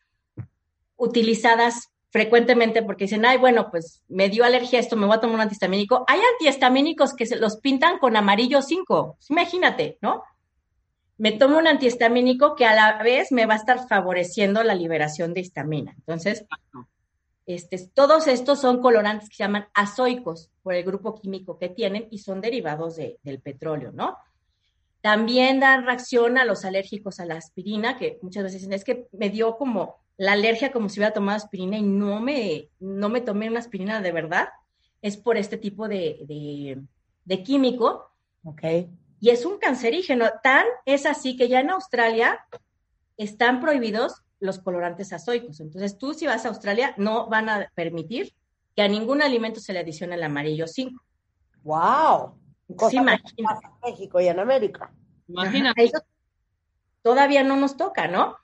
[0.96, 5.20] utilizadas frecuentemente porque dicen, ay, bueno, pues me dio alergia a esto, me voy a
[5.20, 6.04] tomar un antihistamínico.
[6.06, 10.22] Hay antihistamínicos que se los pintan con amarillo 5, imagínate, ¿no?
[11.16, 15.34] Me tomo un antihistamínico que a la vez me va a estar favoreciendo la liberación
[15.34, 15.94] de histamina.
[15.98, 16.44] Entonces,
[17.46, 22.08] este, todos estos son colorantes que se llaman azoicos por el grupo químico que tienen
[22.10, 24.16] y son derivados del petróleo, ¿no?
[25.02, 29.06] También dan reacción a los alérgicos a la aspirina, que muchas veces dicen, es que
[29.12, 33.20] me dio como la alergia como si hubiera tomado aspirina y no me, no me
[33.20, 34.48] tomé una aspirina de verdad.
[35.02, 36.80] Es por este tipo de,
[37.24, 38.10] de químico.
[38.44, 38.62] Ok.
[39.20, 40.26] Y es un cancerígeno.
[40.42, 42.46] Tan es así que ya en Australia
[43.18, 45.60] están prohibidos los colorantes azoicos.
[45.60, 48.34] Entonces, tú si vas a Australia, no van a permitir
[48.76, 51.02] que a ningún alimento se le adiciona el amarillo 5.
[51.62, 52.34] ¡Wow!
[52.90, 53.66] Sí, imagínate.
[53.66, 54.92] En México y en América.
[55.28, 55.84] Imagínate.
[55.84, 56.02] Eso
[57.02, 58.36] todavía no nos toca, ¿no?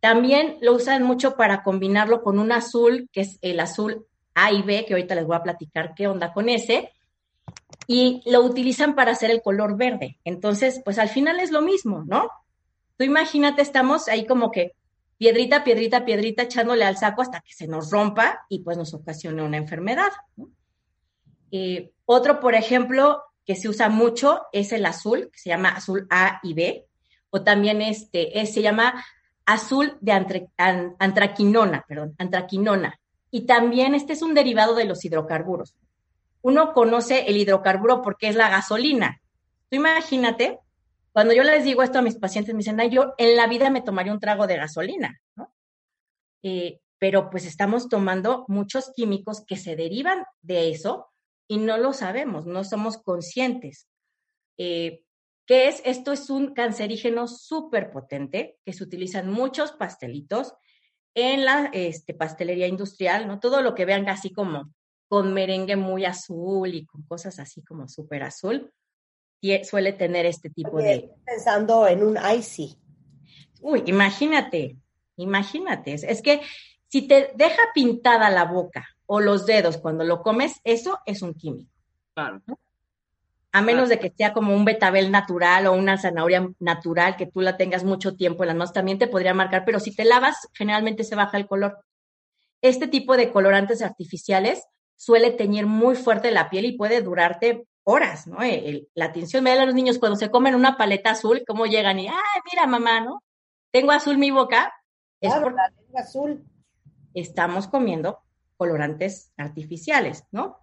[0.00, 4.62] También lo usan mucho para combinarlo con un azul, que es el azul A y
[4.62, 6.90] B, que ahorita les voy a platicar qué onda con ese,
[7.86, 10.18] y lo utilizan para hacer el color verde.
[10.24, 12.28] Entonces, pues al final es lo mismo, ¿no?
[12.96, 14.72] Tú imagínate, estamos ahí como que
[15.22, 19.40] piedrita, piedrita, piedrita, echándole al saco hasta que se nos rompa y pues nos ocasione
[19.44, 20.10] una enfermedad.
[21.52, 26.08] Eh, otro, por ejemplo, que se usa mucho es el azul, que se llama azul
[26.10, 26.88] A y B,
[27.30, 29.04] o también este, se llama
[29.46, 30.10] azul de
[30.98, 32.98] antraquinona, perdón, antraquinona.
[33.30, 35.76] Y también este es un derivado de los hidrocarburos.
[36.40, 39.20] Uno conoce el hidrocarburo porque es la gasolina.
[39.70, 40.58] Tú imagínate,
[41.12, 43.70] cuando yo les digo esto a mis pacientes, me dicen, Ay, yo en la vida
[43.70, 45.54] me tomaría un trago de gasolina, ¿no?
[46.42, 51.12] Eh, pero pues estamos tomando muchos químicos que se derivan de eso
[51.48, 53.88] y no lo sabemos, no somos conscientes.
[54.56, 55.04] Eh,
[55.46, 55.82] ¿Qué es?
[55.84, 60.54] Esto es un cancerígeno súper potente que se utiliza en muchos pastelitos,
[61.14, 63.40] en la este, pastelería industrial, ¿no?
[63.40, 64.72] Todo lo que vean así como
[65.08, 68.72] con merengue muy azul y con cosas así como súper azul,
[69.64, 71.10] suele tener este tipo de...
[71.24, 72.78] Pensando en un icy.
[73.60, 74.76] Uy, imagínate,
[75.16, 75.94] imagínate.
[75.94, 76.40] Es que
[76.88, 81.34] si te deja pintada la boca o los dedos cuando lo comes, eso es un
[81.34, 81.70] químico.
[82.14, 82.42] Claro.
[83.50, 87.40] A menos de que sea como un betabel natural o una zanahoria natural que tú
[87.40, 90.36] la tengas mucho tiempo en las manos, también te podría marcar, pero si te lavas,
[90.54, 91.78] generalmente se baja el color.
[92.62, 94.62] Este tipo de colorantes artificiales
[94.96, 98.38] suele teñir muy fuerte la piel y puede durarte horas, ¿no?
[98.94, 102.08] la atención, me a los niños cuando se comen una paleta azul, cómo llegan y,
[102.08, 103.22] ay, mira mamá, ¿no?
[103.70, 104.72] Tengo azul mi boca.
[105.20, 105.54] Es por...
[105.54, 106.44] la azul.
[107.14, 108.20] Estamos comiendo
[108.56, 110.58] colorantes artificiales, ¿no?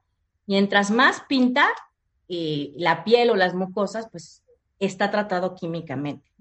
[0.46, 1.68] Mientras más pinta
[2.28, 4.44] eh, la piel o las mucosas, pues
[4.80, 6.32] está tratado químicamente.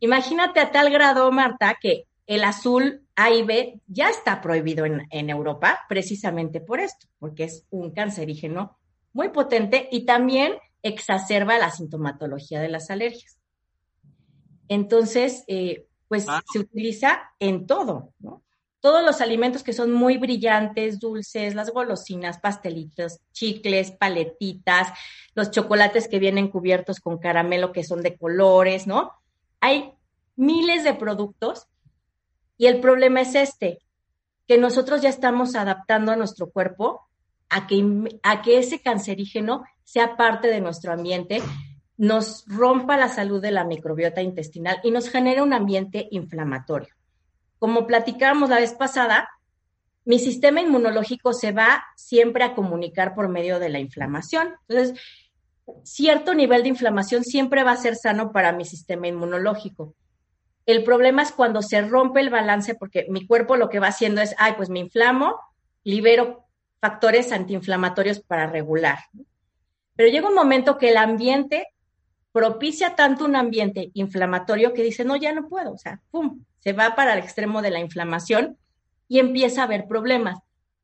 [0.00, 5.30] Imagínate a tal grado, Marta, que el azul A y B ya está prohibido en,
[5.30, 8.78] Europa precisamente por esto, porque es un cancerígeno
[9.12, 13.38] muy potente y también exacerba la sintomatología de las alergias.
[14.68, 16.42] Entonces, eh, pues ah.
[16.52, 18.42] se utiliza en todo, ¿no?
[18.80, 24.88] Todos los alimentos que son muy brillantes, dulces, las golosinas, pastelitos, chicles, paletitas,
[25.34, 29.12] los chocolates que vienen cubiertos con caramelo que son de colores, ¿no?
[29.60, 29.92] Hay
[30.34, 31.66] miles de productos
[32.56, 33.80] y el problema es este,
[34.46, 37.09] que nosotros ya estamos adaptando a nuestro cuerpo
[37.50, 37.84] a que,
[38.22, 41.42] a que ese cancerígeno sea parte de nuestro ambiente,
[41.96, 46.94] nos rompa la salud de la microbiota intestinal y nos genere un ambiente inflamatorio.
[47.58, 49.28] Como platicábamos la vez pasada,
[50.04, 54.54] mi sistema inmunológico se va siempre a comunicar por medio de la inflamación.
[54.66, 54.98] Entonces,
[55.84, 59.94] cierto nivel de inflamación siempre va a ser sano para mi sistema inmunológico.
[60.66, 64.20] El problema es cuando se rompe el balance porque mi cuerpo lo que va haciendo
[64.20, 65.38] es, ay, pues me inflamo,
[65.84, 66.46] libero
[66.80, 68.98] factores antiinflamatorios para regular.
[69.96, 71.68] Pero llega un momento que el ambiente
[72.32, 76.72] propicia tanto un ambiente inflamatorio que dice, no, ya no puedo, o sea, ¡pum!, se
[76.72, 78.56] va para el extremo de la inflamación
[79.08, 80.38] y empieza a haber problemas.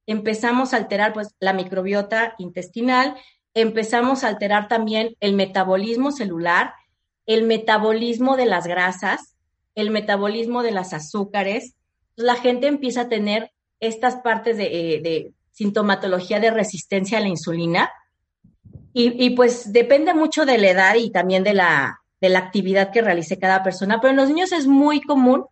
[0.07, 3.15] Empezamos a alterar pues la microbiota intestinal,
[3.55, 6.75] empezamos a alterar también el metabolismo celular,
[7.27, 9.37] el metabolismo de las grasas,
[9.75, 11.75] el metabolismo de las azúcares,
[12.17, 17.91] la gente empieza a tener estas partes eh, de, sintomatología de resistencia a la insulina.
[18.99, 23.03] Y, pues depende mucho de la edad y también de la, de la actividad que
[23.03, 25.45] realice cada persona, pero en los niños es muy común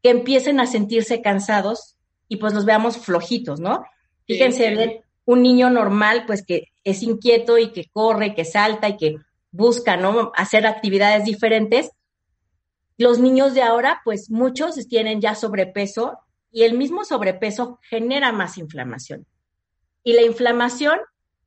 [0.00, 1.96] que empiecen a sentirse cansados
[2.28, 3.82] y pues los veamos flojitos, ¿no?
[4.28, 9.16] Fíjense, un niño normal, pues que es inquieto y que corre, que salta y que
[9.50, 10.30] busca, ¿no?
[10.36, 11.90] Hacer actividades diferentes,
[12.96, 16.18] los niños de ahora, pues muchos tienen ya sobrepeso
[16.52, 19.26] y el mismo sobrepeso genera más inflamación.
[20.04, 21.00] Y la inflamación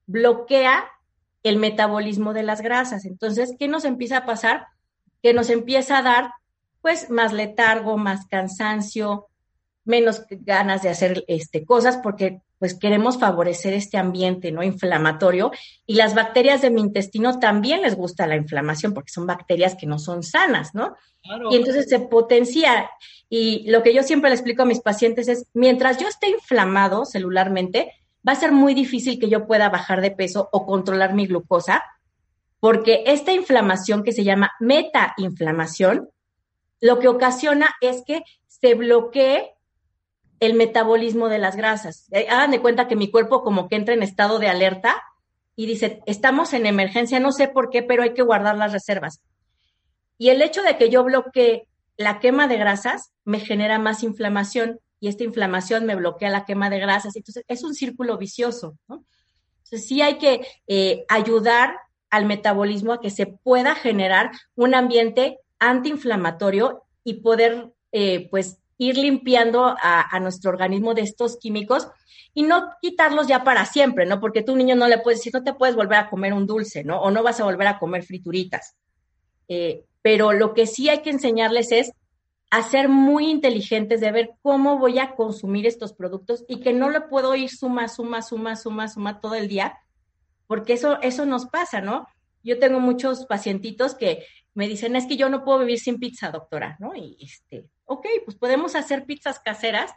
[0.06, 0.86] bloquea
[1.44, 3.06] el metabolismo de las grasas.
[3.06, 4.68] Entonces, ¿qué nos empieza a pasar?
[5.24, 6.32] Que nos empieza a dar
[6.82, 9.28] pues más letargo, más cansancio,
[9.86, 15.52] menos ganas de hacer este, cosas porque pues queremos favorecer este ambiente no inflamatorio
[15.86, 19.86] y las bacterias de mi intestino también les gusta la inflamación porque son bacterias que
[19.86, 20.96] no son sanas, ¿no?
[21.52, 22.90] Y entonces se potencia
[23.30, 27.06] y lo que yo siempre le explico a mis pacientes es mientras yo esté inflamado
[27.06, 27.92] celularmente
[28.28, 31.84] va a ser muy difícil que yo pueda bajar de peso o controlar mi glucosa
[32.60, 36.10] porque esta inflamación que se llama metainflamación
[36.80, 39.54] lo que ocasiona es que se bloquee
[40.40, 42.08] el metabolismo de las grasas.
[42.12, 45.02] Eh, hagan de cuenta que mi cuerpo como que entra en estado de alerta
[45.56, 49.22] y dice, estamos en emergencia, no sé por qué, pero hay que guardar las reservas.
[50.20, 54.80] Y el hecho de que yo bloquee la quema de grasas me genera más inflamación
[55.00, 57.16] y esta inflamación me bloquea la quema de grasas.
[57.16, 59.04] Entonces, es un círculo vicioso, ¿no?
[59.64, 61.78] Entonces, sí hay que eh, ayudar
[62.10, 68.98] al metabolismo a que se pueda generar un ambiente antiinflamatorio y poder, eh, pues, ir
[68.98, 71.88] limpiando a, nuestro organismo de estos químicos
[72.34, 74.20] y no quitarlos ya para siempre, ¿no?
[74.20, 76.84] Porque tú, niño, no le puedes decir, no te puedes volver a comer un dulce,
[76.84, 77.02] ¿no?
[77.02, 78.76] O no vas a volver a comer frituritas.
[79.48, 81.92] Eh, pero lo que sí hay que enseñarles es
[82.50, 86.90] a ser muy inteligentes de ver cómo voy a consumir estos productos y que no
[86.90, 89.78] le puedo ir suma, suma, suma, suma, suma todo el día,
[90.48, 92.08] porque eso, eso nos pasa, ¿no?
[92.44, 96.32] Yo tengo muchos pacientitos que me dicen, es que yo no puedo vivir sin pizza,
[96.32, 96.96] doctora, ¿no?
[96.96, 99.92] Y este, ok, pues podemos hacer pizzas caseras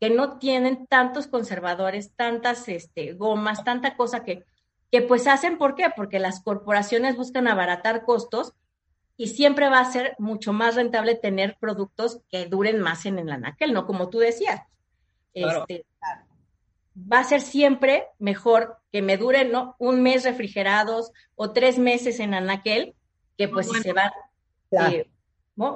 [0.00, 4.46] que no tienen tantos conservadores, tantas este, gomas, tanta cosa que,
[4.90, 5.88] que pues hacen, ¿por qué?
[5.94, 8.54] Porque las corporaciones buscan abaratar costos
[9.20, 13.30] y siempre va a ser mucho más rentable tener productos que duren más en el
[13.30, 13.84] anaquel, ¿no?
[13.84, 14.62] Como tú decías.
[15.34, 15.84] Este,
[16.96, 19.76] va a ser siempre mejor que me duren, ¿no?
[19.78, 22.94] Un mes refrigerados o tres meses en anaquel,
[23.36, 24.10] que pues si se van
[24.70, 25.06] eh,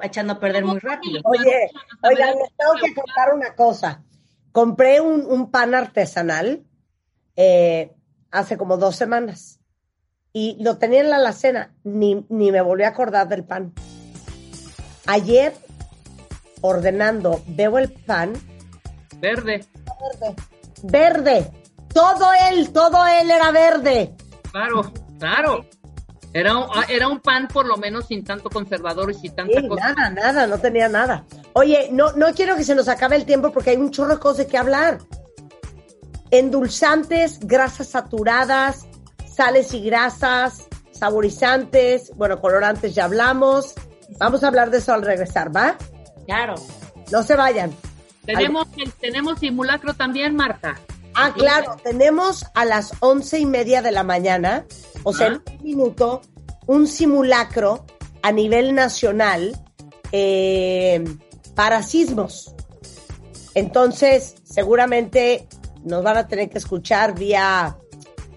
[0.01, 1.21] echando a perder muy rápido.
[1.25, 1.71] Oye,
[2.03, 4.03] oigan, les tengo que contar una cosa.
[4.53, 6.65] Compré un, pan artesanal
[7.37, 7.93] eh,
[8.31, 9.61] hace como dos semanas
[10.37, 13.73] y lo tenía en la alacena, ni, ni me volví a acordar del pan.
[15.07, 15.55] Ayer,
[16.61, 18.33] ordenando, veo el pan.
[19.21, 19.65] Verde.
[20.21, 20.37] Verde.
[20.83, 21.53] Verde.
[21.95, 24.13] Todo él, todo él era verde.
[24.51, 25.65] Claro, claro.
[26.33, 29.69] Era un, ah, era un pan por lo menos sin tanto conservador y sin tanta
[29.69, 29.95] cosa.
[29.95, 31.25] Nada, nada, no tenía nada.
[31.53, 34.19] Oye, no, no quiero que se nos acabe el tiempo porque hay un chorro de
[34.19, 34.99] cosas de que hablar.
[36.33, 38.89] Endulzantes, grasas saturadas,
[39.35, 43.75] sales y grasas, saborizantes, bueno, colorantes ya hablamos.
[44.19, 45.77] Vamos a hablar de eso al regresar, ¿va?
[46.27, 46.55] Claro.
[47.11, 47.73] No se vayan.
[48.25, 48.69] Tenemos,
[49.01, 50.77] tenemos simulacro también, Marta.
[51.15, 54.67] Ah, claro, tenemos a las once y media de la mañana,
[55.05, 56.23] o sea, en un minuto,
[56.67, 57.87] un simulacro
[58.23, 59.57] a nivel nacional
[60.11, 61.05] eh,
[61.55, 62.55] para sismos.
[63.55, 65.47] Entonces, seguramente
[65.85, 67.77] nos van a tener que escuchar vía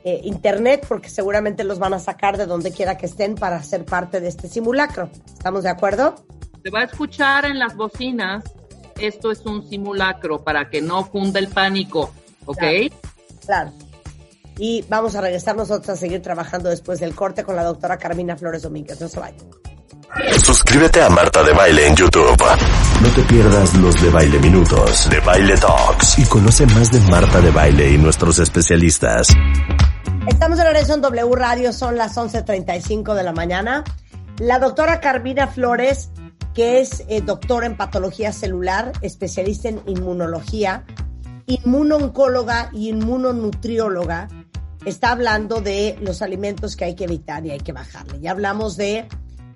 [0.09, 3.83] eh, internet porque seguramente los van a sacar de donde quiera que estén para ser
[3.83, 5.09] parte de este simulacro.
[5.25, 6.15] ¿Estamos de acuerdo?
[6.63, 8.45] Se va a escuchar en las bocinas.
[8.97, 12.09] Esto es un simulacro para que no funda el pánico.
[12.45, 12.63] ¿Ok?
[13.45, 13.73] Claro.
[14.57, 18.37] Y vamos a regresar nosotros a seguir trabajando después del corte con la doctora Carmina
[18.37, 19.01] Flores Domínguez.
[19.01, 19.45] No se vayan.
[20.41, 22.43] Suscríbete a Marta de Baile en YouTube.
[23.01, 27.41] No te pierdas los de Baile Minutos, de Baile Talks y conoce más de Marta
[27.41, 29.27] de Baile y nuestros especialistas.
[30.27, 33.85] Estamos en regreso en W Radio, son las 11.35 de la mañana.
[34.39, 36.11] La doctora Carmina Flores,
[36.53, 40.83] que es eh, doctora en patología celular, especialista en inmunología,
[41.45, 44.27] inmunooncóloga y inmunonutrióloga,
[44.85, 48.19] está hablando de los alimentos que hay que evitar y hay que bajarle.
[48.19, 49.07] Ya hablamos de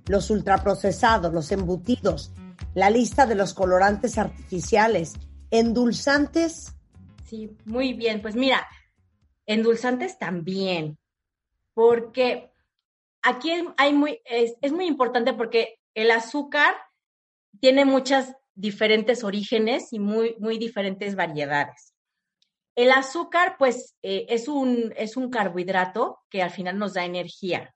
[0.07, 2.31] los ultraprocesados, los embutidos,
[2.75, 5.15] la lista de los colorantes artificiales,
[5.51, 6.75] endulzantes.
[7.29, 8.21] Sí, muy bien.
[8.21, 8.65] Pues mira,
[9.53, 10.97] endulzantes también,
[11.73, 12.51] porque
[13.21, 16.75] aquí hay muy, es, es muy importante porque el azúcar
[17.59, 21.93] tiene muchas diferentes orígenes y muy, muy diferentes variedades.
[22.75, 27.73] El azúcar, pues, eh, es, un, es un carbohidrato que al final nos da energía,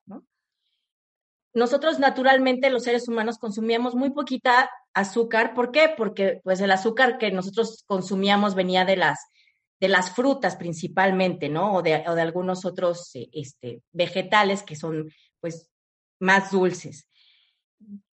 [1.53, 5.53] Nosotros naturalmente, los seres humanos, consumíamos muy poquita azúcar.
[5.53, 5.93] ¿Por qué?
[5.95, 9.19] Porque pues el azúcar que nosotros consumíamos venía de las,
[9.79, 11.73] de las frutas principalmente, ¿no?
[11.73, 15.09] O de, algunos otros eh, este, vegetales que son
[15.39, 15.69] pues
[16.19, 17.07] más dulces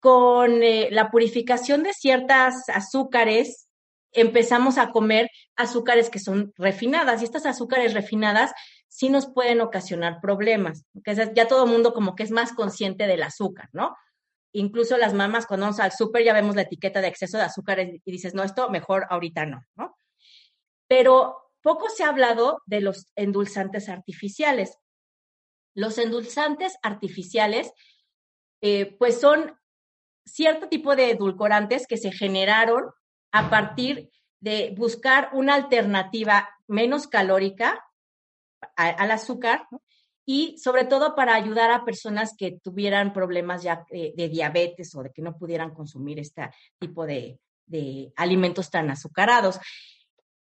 [0.00, 3.68] con eh, la purificación de ciertas azúcares,
[4.12, 8.52] empezamos a comer azúcares que son refinadas y estas azúcares refinadas
[8.88, 13.06] sí nos pueden ocasionar problemas, porque ya todo el mundo como que es más consciente
[13.06, 13.96] del azúcar, ¿no?
[14.52, 17.80] Incluso las mamás cuando vamos al súper ya vemos la etiqueta de exceso de azúcar
[17.80, 19.96] y dices, no, esto mejor ahorita no, ¿no?
[20.88, 24.78] Pero poco se ha hablado de los endulzantes artificiales.
[25.74, 27.72] Los endulzantes artificiales
[28.60, 29.56] eh, pues son
[30.24, 32.90] cierto tipo de edulcorantes que se generaron
[33.32, 34.10] a partir
[34.40, 37.84] de buscar una alternativa menos calórica
[38.76, 39.66] al azúcar
[40.24, 45.10] y sobre todo para ayudar a personas que tuvieran problemas ya de, diabetes o de
[45.10, 47.40] que no pudieran consumir este tipo de
[48.16, 49.58] alimentos tan azucarados.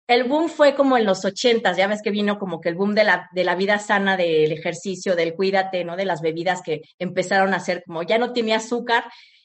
[0.07, 2.95] El boom fue como en los ochentas, ya ves que vino como que el boom
[2.95, 5.97] de la, de la vida sana, del ejercicio, del cuídate, ¿no?
[5.97, 9.03] De las bebidas que empezaron a ser como ya no tenía azúcar,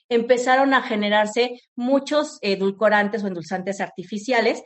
[0.08, 4.62] empezaron a generarse muchos edulcorantes o endulzantes artificiales,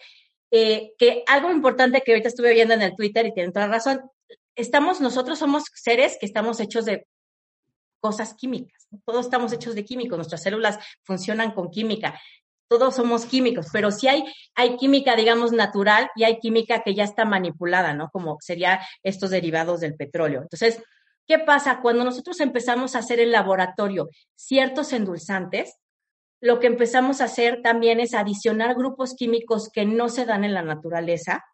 [0.50, 4.00] eh, que algo importante que ahorita estuve viendo en el Twitter y tienen toda razón,
[4.54, 7.06] estamos, nosotros somos seres que estamos hechos de
[8.00, 12.20] cosas químicas, todos estamos hechos de químicos, nuestras células funcionan con química
[12.68, 17.04] todos somos químicos, pero sí hay, hay química, digamos, natural y hay química que ya
[17.04, 18.10] está manipulada, ¿no?
[18.10, 20.42] Como sería estos derivados del petróleo.
[20.42, 20.82] Entonces,
[21.26, 21.80] ¿qué pasa?
[21.80, 25.76] Cuando nosotros empezamos a hacer en laboratorio ciertos endulzantes,
[26.40, 30.54] lo que empezamos a hacer también es adicionar grupos químicos que no se dan en
[30.54, 31.44] la naturaleza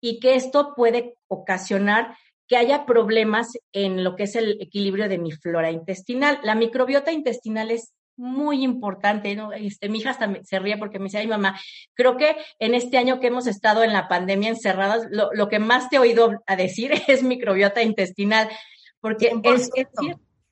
[0.00, 5.18] y que esto puede ocasionar que haya problemas en lo que es el equilibrio de
[5.18, 6.40] mi flora intestinal.
[6.42, 9.52] La microbiota intestinal es muy importante, ¿no?
[9.52, 11.58] Este, mi hija hasta se ríe porque me dice, ay mamá,
[11.94, 15.90] creo que en este año que hemos estado en la pandemia encerradas, lo, que más
[15.90, 18.48] te he oído a decir es microbiota intestinal,
[19.00, 20.02] porque es, cierto,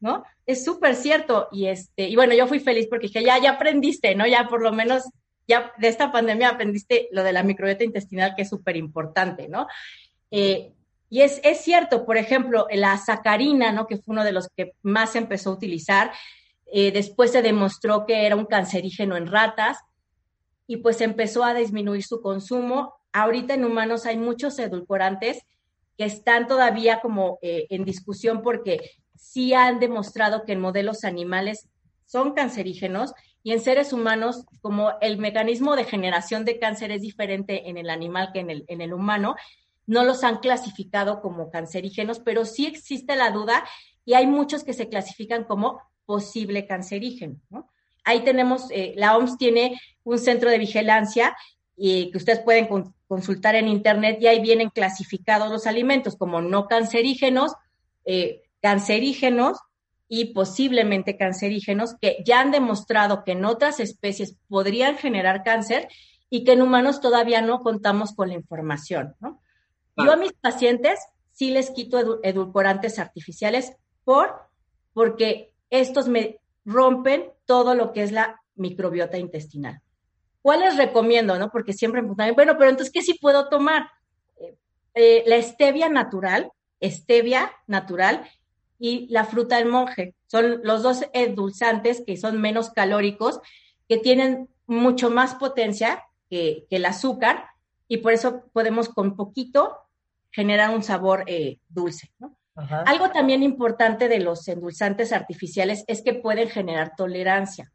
[0.00, 0.24] ¿no?
[0.44, 1.48] Es súper cierto.
[1.52, 4.26] Y este, y bueno, yo fui feliz porque dije, ya, ya aprendiste, ¿no?
[4.26, 5.04] Ya por lo menos,
[5.46, 9.66] ya de esta pandemia aprendiste lo de la microbiota intestinal, que es súper importante, ¿no?
[10.30, 10.72] Eh,
[11.08, 13.86] y es, es cierto, por ejemplo, la sacarina, ¿no?
[13.86, 16.10] Que fue uno de los que más empezó a utilizar,
[16.66, 19.78] eh, después se demostró que era un cancerígeno en ratas
[20.66, 22.94] y pues empezó a disminuir su consumo.
[23.12, 25.42] Ahorita en humanos hay muchos edulcorantes
[25.98, 28.78] que están todavía como eh, en discusión porque
[29.16, 31.68] sí han demostrado que en modelos animales
[32.06, 37.68] son cancerígenos y en seres humanos, como el mecanismo de generación de cáncer es diferente
[37.68, 39.34] en el animal que en el, en el humano,
[39.86, 43.64] no los han clasificado como cancerígenos, pero sí existe la duda
[44.04, 45.80] y hay muchos que se clasifican como
[46.12, 47.40] posible cancerígeno.
[48.04, 51.34] Ahí tenemos, eh, la OMS tiene un centro de vigilancia
[51.74, 52.68] y que ustedes pueden
[53.08, 57.54] consultar en internet y ahí vienen clasificados los alimentos como no cancerígenos,
[58.04, 59.56] eh, cancerígenos
[60.06, 65.88] y posiblemente cancerígenos que ya han demostrado que en otras especies podrían generar cáncer
[66.28, 69.14] y que en humanos todavía no contamos con la información.
[69.96, 70.98] Yo a mis pacientes
[71.30, 73.72] sí les quito edulcorantes artificiales
[74.04, 74.50] por
[74.92, 79.80] porque estos me rompen todo lo que es la microbiota intestinal.
[80.42, 81.38] ¿Cuál les recomiendo?
[81.38, 81.50] No?
[81.50, 83.88] Porque siempre me preguntan, bueno, pero entonces, ¿qué sí puedo tomar?
[84.38, 84.54] Eh,
[84.94, 86.52] eh, la stevia natural,
[86.82, 88.28] stevia natural
[88.78, 90.14] y la fruta del monje.
[90.26, 93.40] Son los dos endulzantes que son menos calóricos,
[93.88, 97.46] que tienen mucho más potencia que, el azúcar
[97.88, 99.78] y por eso podemos con poquito
[100.30, 102.10] generar un sabor eh, dulce.
[102.18, 102.36] ¿no?
[102.54, 107.72] Algo también importante de los endulzantes artificiales es que pueden generar tolerancia.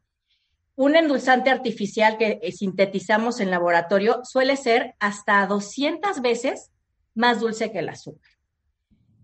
[0.76, 6.70] Un endulzante artificial que eh, sintetizamos en laboratorio suele ser hasta 200 veces
[7.14, 8.30] más dulce que el azúcar.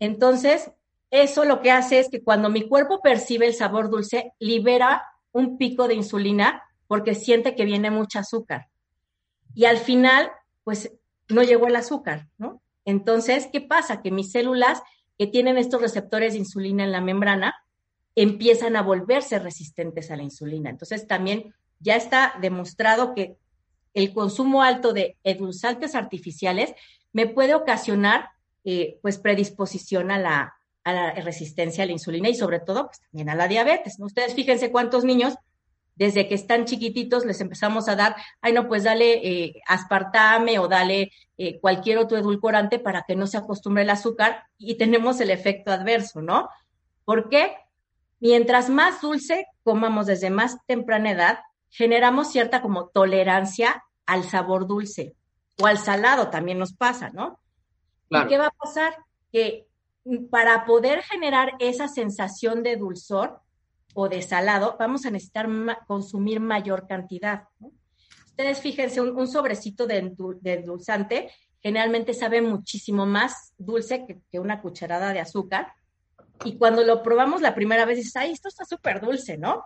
[0.00, 0.72] Entonces,
[1.10, 5.56] eso lo que hace es que cuando mi cuerpo percibe el sabor dulce, libera un
[5.58, 8.66] pico de insulina porque siente que viene mucho azúcar.
[9.54, 10.32] Y al final,
[10.64, 10.92] pues
[11.28, 12.60] no llegó el azúcar, ¿no?
[12.84, 14.02] Entonces, ¿qué pasa?
[14.02, 14.82] Que mis células
[15.18, 17.54] que tienen estos receptores de insulina en la membrana
[18.16, 20.70] empiezan a volverse resistentes a la insulina.
[20.70, 23.36] Entonces también ya está demostrado que
[23.92, 26.74] el consumo alto de edulzantes artificiales
[27.12, 28.30] me puede ocasionar
[28.64, 30.54] eh, pues predisposición a la,
[30.84, 33.96] a la, resistencia a la insulina y sobre todo pues también a la diabetes.
[33.98, 35.34] Ustedes fíjense cuántos niños
[35.96, 40.68] desde que están chiquititos les empezamos a dar, ay no, pues dale eh, aspartame o
[40.68, 45.30] dale eh, cualquier otro edulcorante para que no se acostumbre el azúcar y tenemos el
[45.30, 46.48] efecto adverso, ¿no?
[47.04, 47.56] ¿Por qué?
[48.20, 51.38] Mientras más dulce comamos desde más temprana edad,
[51.70, 55.14] generamos cierta como tolerancia al sabor dulce
[55.60, 57.38] o al salado también nos pasa, ¿no?
[58.10, 58.96] ¿Y qué va a pasar?
[59.32, 59.66] Que
[60.30, 63.40] para poder generar esa sensación de dulzor,
[63.94, 65.48] o de salado, vamos a necesitar
[65.86, 67.44] consumir mayor cantidad.
[68.26, 71.30] Ustedes fíjense, un, sobrecito de, dulzante
[71.62, 75.72] generalmente sabe muchísimo más dulce que, una cucharada de azúcar.
[76.44, 79.64] Y cuando lo probamos la primera vez, dices, ay, esto está súper dulce, ¿no?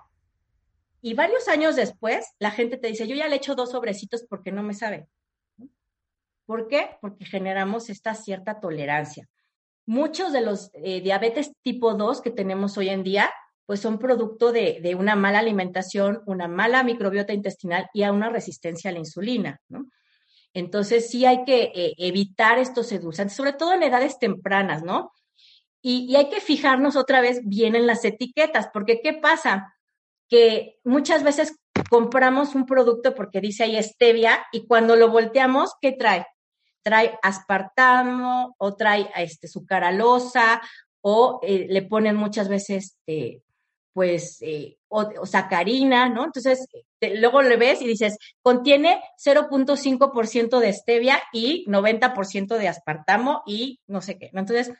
[1.00, 4.52] Y varios años después, la gente te dice, yo ya le echo dos sobrecitos porque
[4.52, 5.08] no me sabe.
[6.44, 6.98] ¿Por qué?
[7.00, 9.28] Porque generamos esta cierta tolerancia.
[9.86, 13.30] Muchos de los eh, diabetes tipo 2 que tenemos hoy en día
[13.68, 18.88] pues son producto de, una mala alimentación, una mala microbiota intestinal y a una resistencia
[18.88, 19.90] a la insulina, ¿no?
[20.54, 25.12] Entonces sí hay que eh, evitar estos edulzantes, sobre todo en edades tempranas, ¿no?
[25.82, 29.74] Y, hay que fijarnos otra vez bien en las etiquetas, porque ¿qué pasa?
[30.30, 31.54] Que muchas veces
[31.90, 36.24] compramos un producto porque dice ahí stevia y cuando lo volteamos, ¿qué trae?
[36.82, 40.62] trae aspartamo o trae este, sucaralosa
[41.02, 43.42] o eh, le ponen muchas veces este,
[43.98, 46.26] pues, eh, o, sacarina, ¿no?
[46.26, 46.68] Entonces,
[47.16, 54.00] luego le ves y dices, contiene 0.5% de stevia y 90% de aspartamo y no
[54.00, 54.38] sé qué, ¿no?
[54.38, 54.72] Entonces,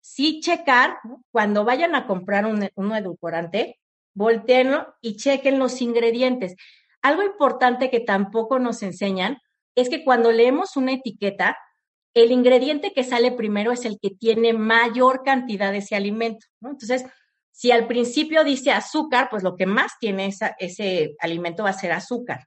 [0.00, 0.96] sí checar,
[1.30, 3.78] cuando vayan a comprar un, un edulcorante,
[4.14, 6.56] volteenlo y chequen los ingredientes.
[7.02, 9.38] Algo importante que tampoco nos enseñan
[9.76, 11.56] es que cuando leemos una etiqueta,
[12.14, 16.70] el ingrediente que sale primero es el que tiene mayor cantidad de ese alimento, ¿no?
[16.70, 17.04] Entonces,
[17.56, 21.90] si al principio dice azúcar, pues lo que más tiene ese alimento va a ser
[21.90, 22.46] azúcar.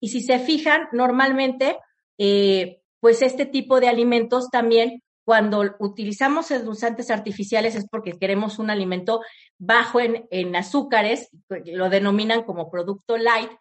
[0.00, 1.78] Y si se fijan, normalmente,
[2.18, 8.70] eh, pues este tipo de alimentos también, cuando utilizamos endulzantes artificiales es porque queremos un
[8.70, 9.20] alimento
[9.56, 11.28] bajo en azúcares,
[11.66, 13.52] lo denominan como producto light.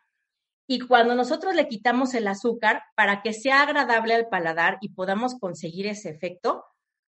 [0.67, 5.35] Y cuando nosotros le quitamos el azúcar, para que sea agradable al paladar y podamos
[5.35, 6.65] conseguir ese efecto,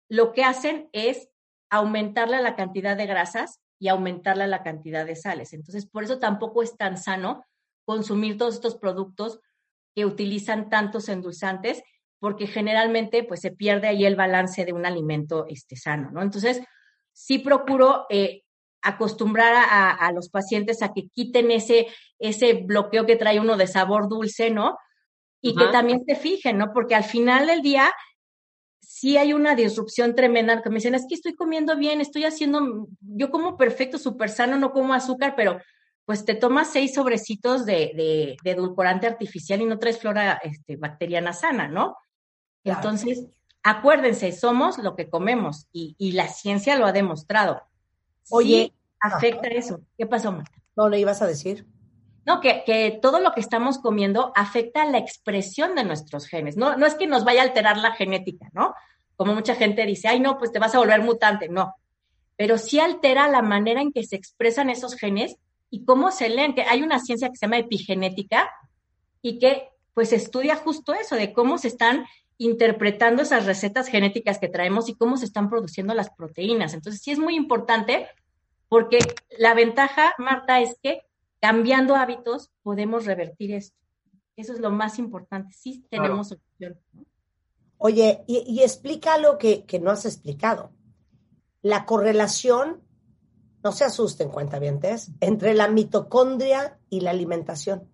[0.10, 1.30] lo que hacen es
[1.70, 5.54] aumentarle la cantidad de grasas y aumentarle la cantidad de sales.
[5.54, 7.46] Entonces, por eso tampoco es tan sano
[7.86, 9.40] consumir todos estos productos
[9.96, 11.82] que utilizan tantos endulzantes,
[12.20, 16.22] porque generalmente pues se pierde ahí el balance de un alimento este, sano, ¿no?
[16.22, 16.62] Entonces,
[17.14, 18.44] sí procuro eh,
[18.82, 24.08] acostumbrar a, los pacientes a que quiten ese, ese bloqueo que trae uno de sabor
[24.08, 24.78] dulce, ¿no?
[25.42, 26.72] Y que también se fijen, ¿no?
[26.74, 27.92] Porque al final del día,
[29.00, 32.90] sí hay una disrupción tremenda, que me dicen, es que estoy comiendo bien, estoy haciendo,
[33.00, 35.58] yo como perfecto, súper sano, no como azúcar, pero
[36.04, 40.76] pues te tomas seis sobrecitos de, de, de edulcorante artificial y no traes flora este,
[40.76, 41.96] bacteriana sana, ¿no?
[42.66, 43.26] Entonces,
[43.64, 47.62] acuérdense, somos lo que comemos y, y, la ciencia lo ha demostrado.
[48.30, 49.80] Oye, afecta eso.
[49.98, 50.52] ¿Qué pasó, Marta?
[50.76, 51.66] No, le ibas a decir.
[52.26, 56.58] No, que, que, todo lo que estamos comiendo afecta la expresión de nuestros genes.
[56.58, 58.74] No, no es que nos vaya a alterar la genética, ¿no?
[59.20, 61.50] Como mucha gente dice, ay, no, pues te vas a volver mutante.
[61.50, 61.76] No.
[62.38, 65.36] Pero sí altera la manera en que se expresan esos genes
[65.70, 66.56] y cómo se leen.
[66.56, 68.50] Que hay una ciencia que se llama epigenética
[69.22, 72.06] y que pues estudia justo eso, de cómo se están
[72.38, 76.74] interpretando esas recetas genéticas que traemos y cómo se están produciendo las proteínas.
[76.74, 78.08] Entonces, sí es muy importante
[78.70, 79.00] porque
[79.38, 81.02] la ventaja, Marta, es que
[81.42, 83.76] cambiando hábitos podemos revertir esto.
[84.38, 85.52] Eso es lo más importante.
[85.52, 86.80] Sí tenemos opción.
[87.82, 90.74] Oye, y, explica lo que, no has explicado.
[91.62, 92.84] La correlación,
[93.64, 97.90] no se asusten, cuentavientes, entre la mitocondria y la alimentación.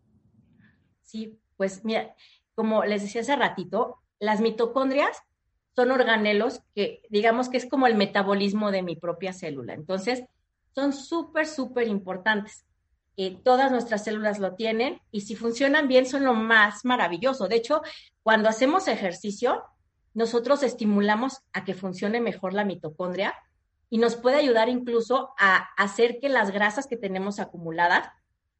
[1.03, 2.15] Sí, pues mira,
[2.55, 5.17] como les decía hace ratito, las mitocondrias
[5.75, 9.75] son organelos que digamos que es como el metabolismo de mi propia célula.
[9.75, 10.23] Entonces,
[10.73, 12.65] son súper, súper importantes.
[13.17, 17.47] Eh, todas nuestras células lo tienen y si funcionan bien son lo más maravilloso.
[17.47, 17.83] De hecho,
[18.23, 19.63] cuando hacemos ejercicio,
[20.15, 23.35] nosotros estimulamos a que funcione mejor la mitocondria
[23.89, 28.07] y nos puede ayudar incluso a hacer que las grasas que tenemos acumuladas,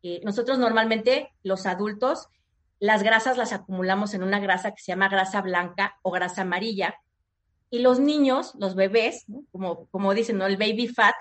[0.03, 2.27] eh, nosotros normalmente los adultos,
[2.79, 6.95] las grasas las acumulamos en una grasa que se llama grasa blanca o grasa amarilla
[7.69, 10.45] y los niños, los bebés, como, como dicen, ¿no?
[10.45, 11.15] el baby fat,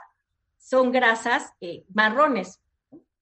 [0.59, 2.61] son grasas eh, marrones.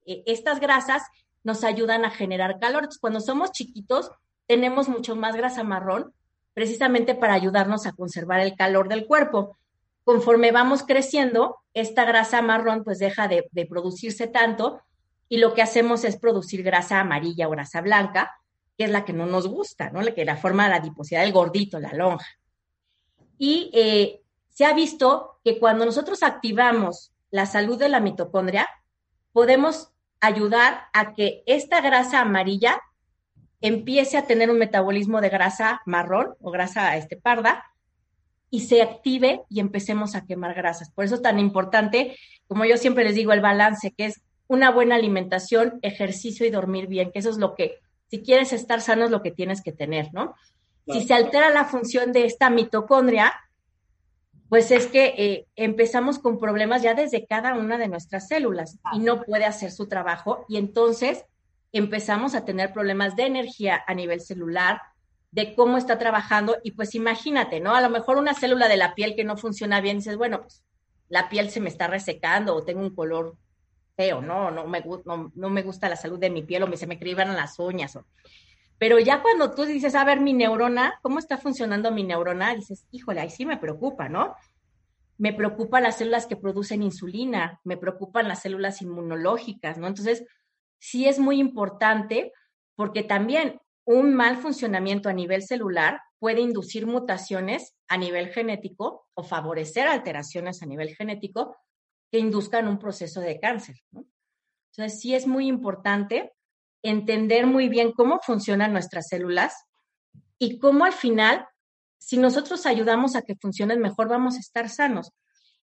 [0.06, 1.02] Eh, estas grasas
[1.44, 2.88] nos ayudan a generar calor.
[3.00, 4.10] cuando somos chiquitos,
[4.46, 6.14] tenemos mucho más grasa marrón,
[6.54, 9.56] precisamente para ayudarnos a conservar el calor del cuerpo.
[10.04, 14.82] Conforme vamos creciendo, esta grasa marrón pues deja de, producirse tanto
[15.28, 18.32] y lo que hacemos es producir grasa amarilla o grasa blanca,
[18.76, 20.02] que es la que no nos gusta, ¿no?
[20.02, 22.26] La que la forma de la adiposidad del gordito, la lonja.
[23.38, 28.68] Y eh, se ha visto que cuando nosotros activamos la salud de la mitocondria,
[29.32, 29.90] podemos
[30.20, 32.80] ayudar a que esta grasa amarilla
[33.62, 37.64] empiece a tener un metabolismo de grasa marrón o grasa este, parda
[38.50, 40.90] y se active y empecemos a quemar grasas.
[40.90, 44.70] Por eso es tan importante, como yo siempre les digo, el balance, que es una
[44.70, 49.06] buena alimentación, ejercicio y dormir bien, que eso es lo que, si quieres estar sano,
[49.06, 50.34] es lo que tienes que tener, ¿no?
[50.86, 53.32] Si se altera la función de esta mitocondria,
[54.48, 58.98] pues es que eh, empezamos con problemas ya desde cada una de nuestras células y
[58.98, 61.24] no puede hacer su trabajo y entonces
[61.72, 64.80] empezamos a tener problemas de energía a nivel celular,
[65.30, 67.74] de cómo está trabajando y pues imagínate, ¿no?
[67.74, 70.62] A lo mejor una célula de la piel que no funciona bien, dices, bueno, pues
[71.08, 73.36] la piel se me está resecando o tengo un color
[73.96, 74.50] feo, ¿no?
[74.50, 77.34] No me, no, no me gusta la salud de mi piel o se me criban
[77.34, 77.96] las uñas.
[77.96, 78.04] O,
[78.78, 82.54] pero ya cuando tú dices, a ver, mi neurona, ¿cómo está funcionando mi neurona?
[82.54, 84.34] Dices, híjole, ahí sí me preocupa, ¿no?
[85.18, 89.86] Me preocupan las células que producen insulina, me preocupan las células inmunológicas, ¿no?
[89.86, 90.24] Entonces,
[90.82, 92.32] sí es muy importante
[92.74, 99.22] porque también un mal funcionamiento a nivel celular puede inducir mutaciones a nivel genético o
[99.22, 101.56] favorecer alteraciones a nivel genético
[102.10, 103.76] que induzcan un proceso de cáncer.
[103.92, 106.32] Entonces, sí es muy importante
[106.82, 109.54] entender muy bien cómo funcionan nuestras células
[110.36, 111.46] y cómo al final,
[111.98, 115.12] si nosotros ayudamos a que funcionen mejor, vamos a estar sanos.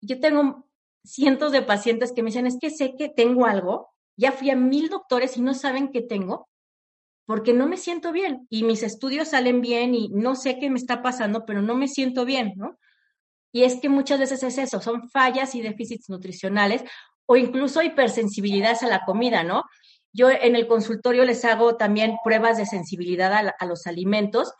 [0.02, 0.68] Yo tengo
[1.04, 4.56] cientos de pacientes que me dicen, es que sé que tengo algo, ya fui a
[4.56, 6.48] mil doctores y no saben qué tengo,
[7.26, 10.78] porque no me siento bien y mis estudios salen bien y no sé qué me
[10.78, 12.78] está pasando, pero no me siento bien, ¿no?
[13.52, 16.84] Y es que muchas veces es eso, son fallas y déficits nutricionales
[17.26, 19.64] o incluso hipersensibilidades a la comida, ¿no?
[20.12, 24.54] Yo en el consultorio les hago también pruebas de sensibilidad a, a los alimentos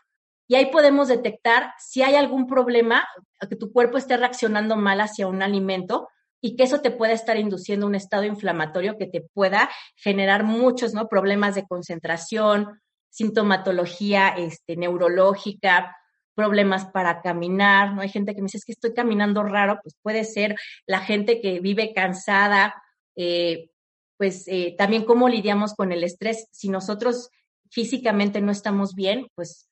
[0.46, 3.06] y ahí podemos detectar si hay algún problema,
[3.48, 6.08] que tu cuerpo esté reaccionando mal hacia un alimento
[6.44, 10.92] y que eso te pueda estar induciendo un estado inflamatorio que te pueda generar muchos
[10.92, 11.08] ¿no?
[11.08, 15.96] problemas de concentración, sintomatología este, neurológica,
[16.34, 18.02] problemas para caminar, ¿no?
[18.02, 20.54] Hay gente que me dice, es que estoy caminando raro, pues puede ser
[20.86, 22.74] la gente que vive cansada,
[23.16, 23.70] eh,
[24.18, 26.48] pues eh, también cómo lidiamos con el estrés.
[26.52, 27.30] Si nosotros
[27.70, 29.70] físicamente no estamos bien, pues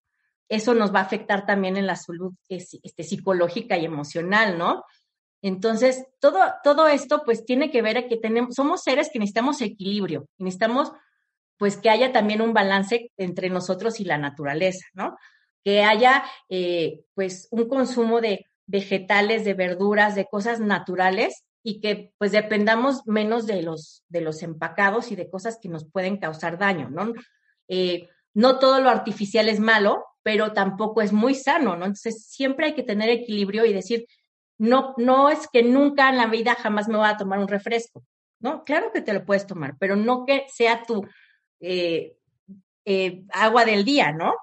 [0.49, 4.85] eso nos va a afectar también en la salud este, psicológica y emocional, ¿no?
[5.43, 9.61] Entonces, todo, todo esto pues tiene que ver a que tenemos, somos seres que necesitamos
[9.61, 10.93] equilibrio, necesitamos
[11.59, 15.17] pues que haya también un balance entre nosotros y la naturaleza, ¿no?
[15.65, 22.13] Que haya eh, pues un consumo de vegetales, de verduras, de cosas naturales y que
[22.19, 26.59] pues dependamos menos de los, de los empacados y de cosas que nos pueden causar
[26.59, 27.13] daño, ¿no?
[27.69, 31.85] Eh, no todo lo artificial es malo, pero tampoco es muy sano, ¿no?
[31.85, 34.07] Entonces siempre hay que tener equilibrio y decir,
[34.63, 38.05] no, no es que nunca en la vida jamás me voy a tomar un refresco,
[38.39, 38.63] ¿no?
[38.63, 41.05] Claro que te lo puedes tomar, pero no que sea tu
[41.59, 42.17] eh,
[42.85, 44.35] eh, agua del día, ¿no?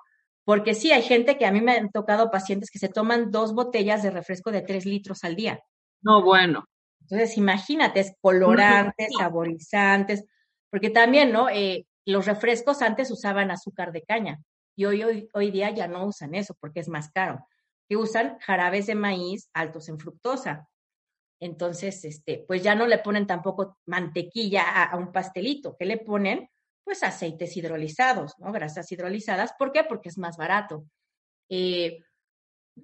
[0.44, 3.54] Porque sí, hay gente que a mí me han tocado pacientes que se toman dos
[3.54, 5.62] botellas de refresco de tres litros al día.
[6.02, 6.66] No, bueno.
[7.00, 10.26] Entonces, imagínate, es colorantes, saborizantes,
[10.70, 11.48] porque también, ¿no?
[11.48, 14.42] Eh, los refrescos antes usaban azúcar de caña
[14.76, 17.40] y hoy, hoy, hoy día ya no usan eso porque es más caro
[17.90, 20.70] que usan jarabes de maíz altos en fructosa.
[21.42, 26.50] Entonces, este, pues ya no le ponen tampoco mantequilla a, un pastelito, ¿qué le ponen?
[26.84, 28.52] Pues aceites hidrolizados, ¿no?
[28.52, 29.54] Grasas hidrolizadas.
[29.58, 29.84] ¿Por qué?
[29.84, 30.86] Porque es más barato.
[31.50, 32.04] Eh,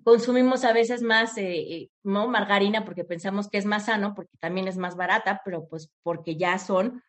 [0.03, 2.27] consumimos a veces más, eh, eh, ¿no?
[2.27, 6.35] Margarina porque pensamos que es más sano, porque también es más barata, pero pues porque
[6.35, 7.03] ya son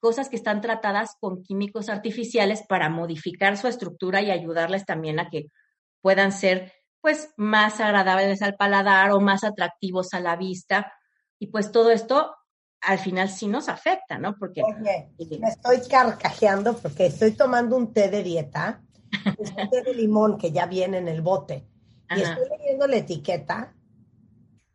[0.00, 5.30] cosas que están tratadas con químicos artificiales para modificar su estructura y ayudarles también a
[5.30, 5.46] que
[6.02, 10.92] puedan ser pues más agradables al paladar o más atractivos a la vista.
[11.38, 12.34] Y pues todo esto
[12.80, 14.36] al final sí nos afecta, ¿no?
[14.38, 18.82] Porque Oye, me estoy carcajeando porque estoy tomando un té de dieta,
[19.38, 21.66] un té de limón que ya viene en el bote.
[22.14, 23.74] Y estoy leyendo la etiqueta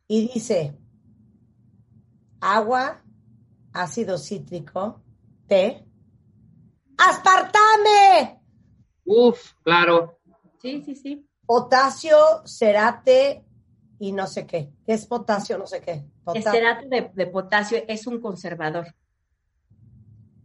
[0.07, 0.78] y dice
[2.39, 3.03] agua,
[3.73, 5.01] ácido cítrico,
[5.47, 5.86] té,
[6.97, 8.41] aspartame.
[9.03, 10.19] Uf, claro.
[10.61, 13.43] Sí, sí, sí potasio, cerate
[14.00, 14.70] y no sé qué.
[14.86, 15.58] ¿Qué es potasio?
[15.58, 16.04] No sé qué.
[16.34, 18.93] El cerate de, potasio es un conservador.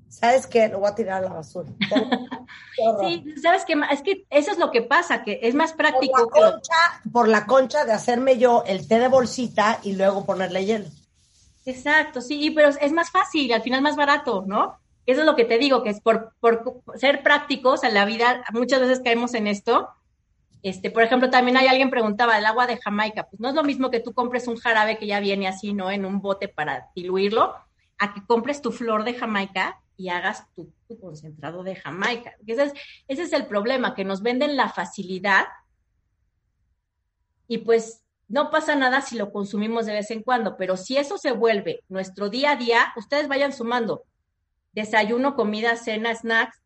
[0.08, 0.68] ¿Sabes qué?
[0.68, 1.70] Lo voy a tirar a la basura.
[3.00, 3.74] sí, ¿sabes qué?
[3.92, 6.28] Es que eso es lo que pasa, que es más práctico.
[6.28, 6.74] Por la, concha,
[7.12, 10.86] por la concha de hacerme yo el té de bolsita y luego ponerle hielo.
[11.64, 14.78] Exacto, sí, pero es más fácil, al final más barato, ¿no?
[15.06, 18.44] Eso es lo que te digo, que es por, por ser prácticos en la vida,
[18.52, 19.88] muchas veces caemos en esto,
[20.62, 23.62] este, por ejemplo, también hay alguien preguntaba el agua de Jamaica, pues no es lo
[23.62, 25.90] mismo que tú compres un jarabe que ya viene así, ¿no?
[25.90, 27.54] En un bote para diluirlo,
[27.98, 32.34] a que compres tu flor de Jamaica y hagas tu, concentrado de Jamaica.
[32.46, 32.72] Ese es,
[33.08, 35.46] ese es el problema, que nos venden la facilidad
[37.46, 41.18] y pues no pasa nada si lo consumimos de vez en cuando, pero si eso
[41.18, 44.04] se vuelve nuestro día a día, ustedes vayan sumando
[44.72, 46.60] desayuno, comida, cena, snacks,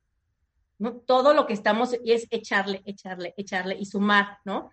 [1.06, 4.70] Todo lo que estamos es echarle, echarle, echarle y sumar, ¿no?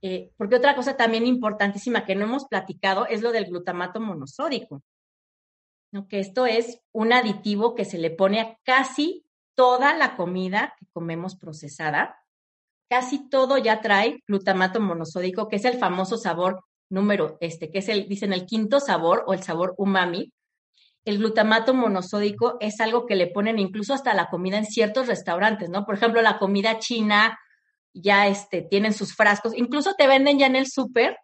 [0.00, 4.82] Eh, porque otra cosa también importantísima que no hemos platicado es lo del glutamato monosódico,
[5.90, 6.06] ¿no?
[6.06, 9.24] Que esto es un aditivo que se le pone a casi
[9.54, 12.22] toda la comida que comemos procesada.
[12.88, 17.88] Casi todo ya trae glutamato monosódico, que es el famoso sabor número este, que es
[17.88, 20.32] el, dicen el quinto sabor o el sabor umami,
[21.08, 25.70] el glutamato monosódico es algo que le ponen incluso hasta la comida en ciertos restaurantes,
[25.70, 25.86] ¿no?
[25.86, 27.38] Por ejemplo, la comida china
[27.94, 31.16] ya este, tienen sus frascos, incluso te venden ya en el súper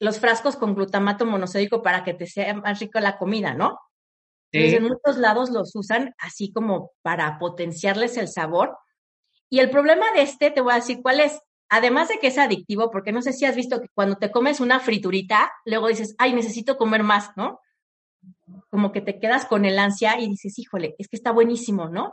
[0.00, 3.78] los frascos con glutamato monosódico para que te sea más rica la comida, ¿no?
[4.52, 8.76] en muchos lados los usan así como para potenciarles el sabor.
[9.48, 11.40] Y el problema de este, te voy a decir cuál es.
[11.68, 14.60] además de que es adictivo, porque no sé si has visto que cuando te comes
[14.60, 17.60] una friturita, luego dices, ay, necesito comer más, ¿no?
[18.70, 22.12] Como que te quedas con el ansia y dices, híjole, es que está buenísimo, ¿no?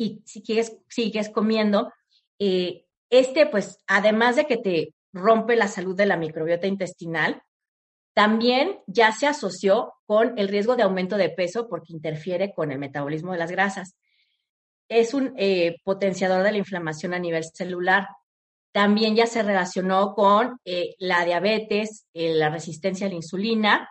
[0.00, 1.92] Y si quieres, sigues comiendo.
[2.38, 7.42] Eh, este, pues, además de que te rompe la salud de la microbiota intestinal,
[8.14, 12.78] también ya se asoció con el riesgo de aumento de peso porque interfiere con el
[12.78, 13.96] metabolismo de las grasas.
[14.88, 18.08] Es un eh, potenciador de la inflamación a nivel celular.
[18.72, 23.88] También ya se relacionó con eh, la diabetes, la resistencia a la insulina.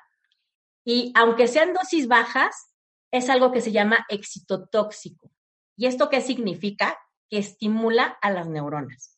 [0.92, 2.74] Y aunque sean dosis bajas,
[3.12, 5.30] es algo que se llama excitotóxico.
[5.78, 6.98] ¿Y esto qué significa?
[7.30, 9.16] Que estimula a las neuronas.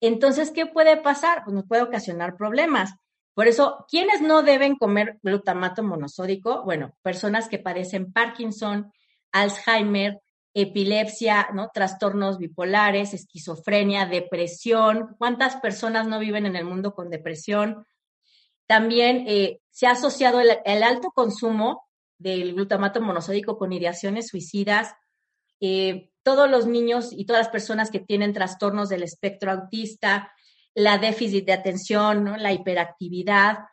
[0.00, 1.42] Entonces, ¿qué puede pasar?
[1.42, 2.94] Pues nos puede ocasionar problemas.
[3.34, 6.62] Por eso, ¿quiénes no deben comer glutamato monosódico?
[6.62, 8.92] Bueno, personas que padecen Parkinson,
[9.32, 10.20] Alzheimer,
[10.54, 11.68] epilepsia, ¿no?
[11.74, 15.16] Trastornos bipolares, esquizofrenia, depresión.
[15.18, 17.84] ¿Cuántas personas no viven en el mundo con depresión?
[18.68, 24.94] También eh, se ha asociado el, alto consumo del glutamato monosódico con ideaciones suicidas.
[25.60, 30.32] Eh, todos los niños y todas las personas que tienen trastornos del espectro autista,
[30.74, 33.66] la déficit de atención, la hiperactividad.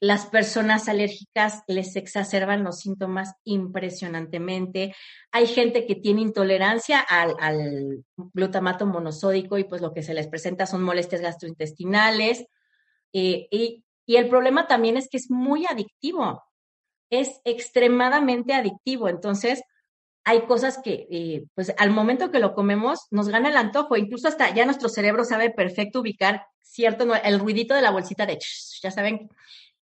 [0.00, 4.96] Las personas alérgicas les exacerban los síntomas impresionantemente.
[5.30, 10.66] Hay gente que tiene intolerancia al, glutamato monosódico y pues lo que se les presenta
[10.66, 12.46] son molestias gastrointestinales.
[13.12, 16.42] Eh, y, y el problema también es que es muy adictivo,
[17.10, 19.08] es extremadamente adictivo.
[19.08, 19.62] Entonces,
[20.24, 24.28] hay cosas que, eh, pues al momento que lo comemos, nos gana el antojo, incluso
[24.28, 28.38] hasta ya nuestro cerebro sabe perfecto ubicar cierto, el ruidito de la bolsita de,
[28.82, 29.30] ya saben,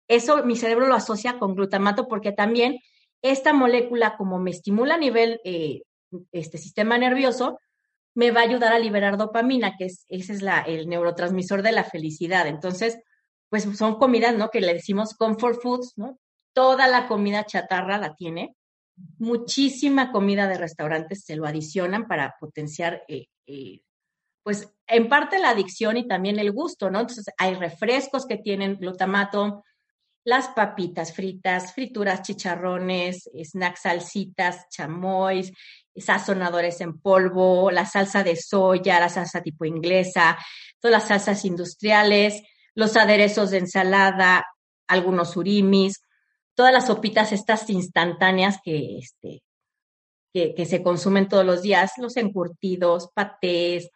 [0.08, 2.78] eso mi cerebro lo asocia con glutamato porque también
[3.22, 5.82] esta molécula, como me estimula a nivel eh,
[6.32, 7.58] este sistema nervioso,
[8.14, 11.72] me va a ayudar a liberar dopamina, que es, ese es la, el neurotransmisor de
[11.72, 12.46] la felicidad.
[12.46, 12.98] Entonces,
[13.62, 14.50] pues son comidas, ¿no?
[14.50, 16.18] Que le decimos comfort foods, ¿no?
[16.52, 18.56] Toda la comida chatarra la tiene
[19.18, 23.80] muchísima comida de restaurantes se lo adicionan para potenciar, eh, eh,
[24.42, 27.00] pues en parte la adicción y también el gusto, ¿no?
[27.00, 29.64] Entonces hay refrescos que tienen glutamato,
[30.24, 35.52] las papitas fritas, frituras, chicharrones, snacks, salsitas, chamois,
[35.94, 40.36] sazonadores en polvo, la salsa de soya, la salsa tipo inglesa,
[40.80, 42.42] todas las salsas industriales,
[42.74, 44.44] los aderezos de ensalada,
[44.86, 46.02] algunos urimis,
[46.54, 49.42] todas las sopitas estas instantáneas que, este,
[50.32, 53.90] que, se consumen todos los días, los encurtidos, patés,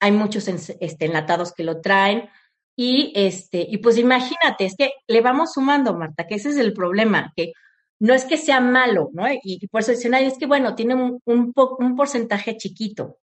[0.00, 2.28] hay muchos este, enlatados que lo traen.
[2.76, 6.72] Y, este, y pues imagínate, es que le vamos sumando, Marta, que ese es el
[6.72, 7.52] problema, que
[7.98, 9.24] no es que sea malo, ¿no?
[9.42, 13.18] Y, por eso dicen, es que bueno, tiene un, un, un porcentaje chiquito,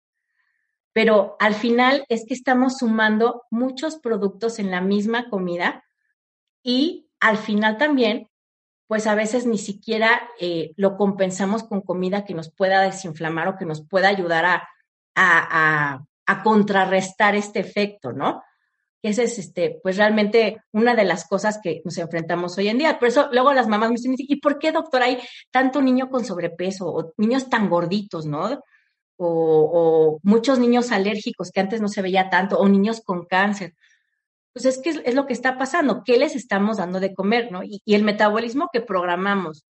[0.92, 5.84] pero al final es que estamos sumando muchos productos en la misma comida
[6.62, 8.28] y al final también
[8.92, 13.56] pues a veces ni siquiera eh, lo compensamos con comida que nos pueda desinflamar o
[13.56, 14.68] que nos pueda ayudar a,
[15.14, 16.04] a,
[16.42, 18.42] contrarrestar este efecto, ¿no?
[19.02, 22.98] Esa es, este, pues realmente una de las cosas que nos enfrentamos hoy en día.
[22.98, 25.18] Por eso luego las mamás me dicen, ¿y por qué, doctor, hay
[25.50, 28.62] tanto niño con sobrepeso o niños tan gorditos, ¿no?
[29.24, 33.74] O, muchos niños alérgicos que antes no se veía tanto, o niños con cáncer
[34.52, 37.62] pues es que es, lo que está pasando, ¿qué les estamos dando de comer, no?
[37.62, 39.64] Y, el metabolismo que programamos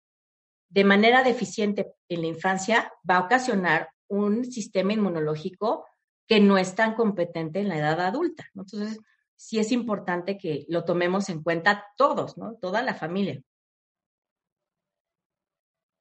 [0.69, 5.85] de manera deficiente en la infancia va a ocasionar un sistema inmunológico
[6.27, 8.45] que no es tan competente en la edad adulta.
[8.55, 8.99] Entonces,
[9.35, 12.55] sí es importante que lo tomemos en cuenta todos, ¿no?
[12.55, 13.41] Toda la familia.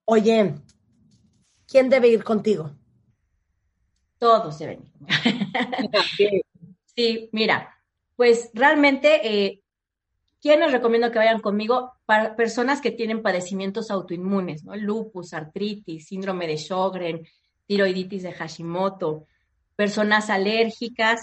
[0.04, 0.54] Oye,
[1.66, 2.70] ¿quién debe ir contigo?
[4.18, 6.42] Todos deben ir.
[6.96, 7.74] sí, mira,
[8.16, 9.62] pues realmente, eh,
[10.40, 11.92] ¿quién les recomiendo que vayan conmigo?
[12.04, 14.74] Para personas que tienen padecimientos autoinmunes, ¿no?
[14.76, 17.26] Lupus, artritis, síndrome de Sjögren,
[17.66, 19.26] tiroiditis de Hashimoto,
[19.76, 21.20] personas alérgicas,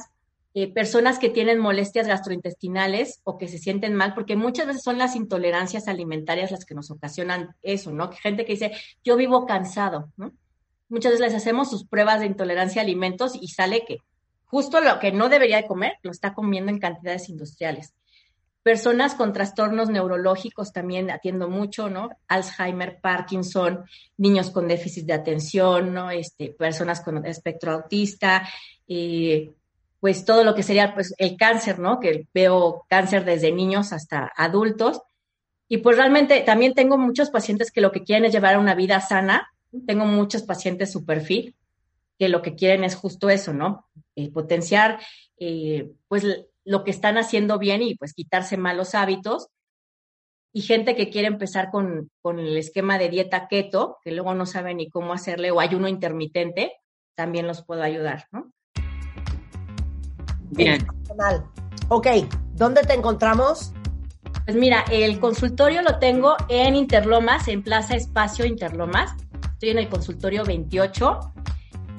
[0.54, 4.98] eh, personas que tienen molestias gastrointestinales o que se sienten mal, porque muchas veces son
[4.98, 8.10] las intolerancias alimentarias las que nos ocasionan eso, ¿no?
[8.14, 8.72] Gente que dice,
[9.04, 10.32] yo vivo cansado, ¿no?
[10.90, 14.00] Muchas veces les hacemos sus pruebas de intolerancia a alimentos y sale que
[14.46, 17.94] justo lo que no debería de comer, lo está comiendo en cantidades industriales.
[18.64, 22.10] Personas con trastornos neurológicos también atiendo mucho, ¿no?
[22.28, 23.86] Alzheimer, Parkinson,
[24.18, 26.10] niños con déficit de atención, ¿no?
[26.10, 28.48] Este, personas con espectro autista,
[28.88, 29.54] eh,
[30.00, 32.00] pues todo lo que sería pues, el cáncer, ¿no?
[32.00, 35.02] Que veo cáncer desde niños hasta adultos.
[35.68, 39.02] Y pues realmente también tengo muchos pacientes que lo que quieren es llevar una vida
[39.02, 39.52] sana.
[39.86, 41.56] Tengo muchos pacientes super fit
[42.18, 43.88] que lo que quieren es justo eso, ¿no?
[44.16, 45.00] Eh, potenciar
[45.38, 46.26] eh, pues
[46.64, 49.50] lo que están haciendo bien y pues quitarse malos hábitos.
[50.54, 54.46] Y gente que quiere empezar con, con el esquema de dieta keto, que luego no
[54.46, 56.72] sabe ni cómo hacerle, o ayuno intermitente,
[57.14, 58.54] también los puedo ayudar, ¿no?
[60.52, 60.88] Bien.
[61.90, 62.08] Ok,
[62.54, 63.74] ¿dónde te encontramos?
[64.46, 69.12] Pues mira, el consultorio lo tengo en Interlomas, en Plaza Espacio Interlomas.
[69.66, 71.20] Estoy en el consultorio 28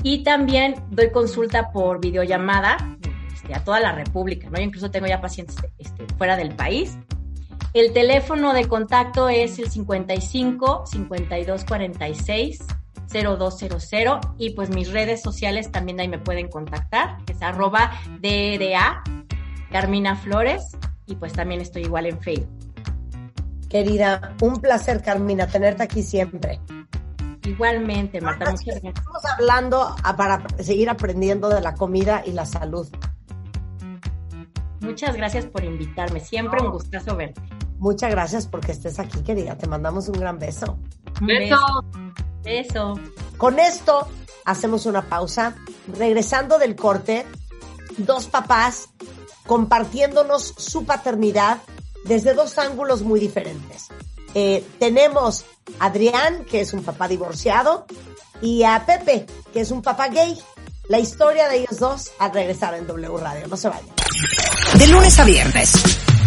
[0.05, 2.77] y también doy consulta por videollamada
[3.35, 4.59] este, a toda la República, ¿no?
[4.59, 6.97] Yo incluso tengo ya pacientes este, fuera del país.
[7.75, 12.67] El teléfono de contacto es el 55 52 46
[13.13, 17.91] 0200 y pues mis redes sociales también ahí me pueden contactar, que es arroba
[18.21, 19.03] DDA
[19.73, 22.49] Carmina Flores y pues también estoy igual en Facebook.
[23.69, 26.61] Querida, un placer Carmina tenerte aquí siempre.
[27.47, 28.95] Igualmente, Marta, muchas gracias.
[28.97, 32.89] Estamos hablando para seguir aprendiendo de la comida y la salud.
[34.81, 37.41] Muchas gracias por invitarme, siempre un gustazo verte.
[37.79, 39.57] Muchas gracias porque estés aquí, querida.
[39.57, 40.79] Te mandamos un gran beso.
[41.21, 41.57] Beso.
[42.43, 42.95] Beso.
[43.37, 44.09] Con esto
[44.45, 45.55] hacemos una pausa.
[45.97, 47.27] Regresando del corte,
[47.99, 48.89] dos papás
[49.47, 51.59] compartiéndonos su paternidad
[52.05, 53.89] desde dos ángulos muy diferentes.
[54.39, 55.47] Eh, tenemos
[55.81, 57.87] a Adrián, que es un papá divorciado,
[58.43, 60.39] y a Pepe, que es un papá gay.
[60.91, 63.47] La historia de ellos dos al regresar en W Radio.
[63.49, 63.89] No se vayan.
[64.75, 65.73] De lunes a viernes,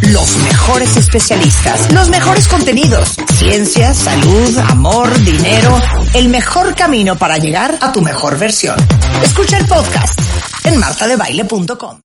[0.02, 5.80] los mejores especialistas, los mejores contenidos, ciencia, salud, amor, dinero,
[6.16, 8.76] el mejor camino para llegar a tu mejor versión.
[9.24, 10.20] Escucha el podcast
[10.64, 11.98] en martadebaile.com.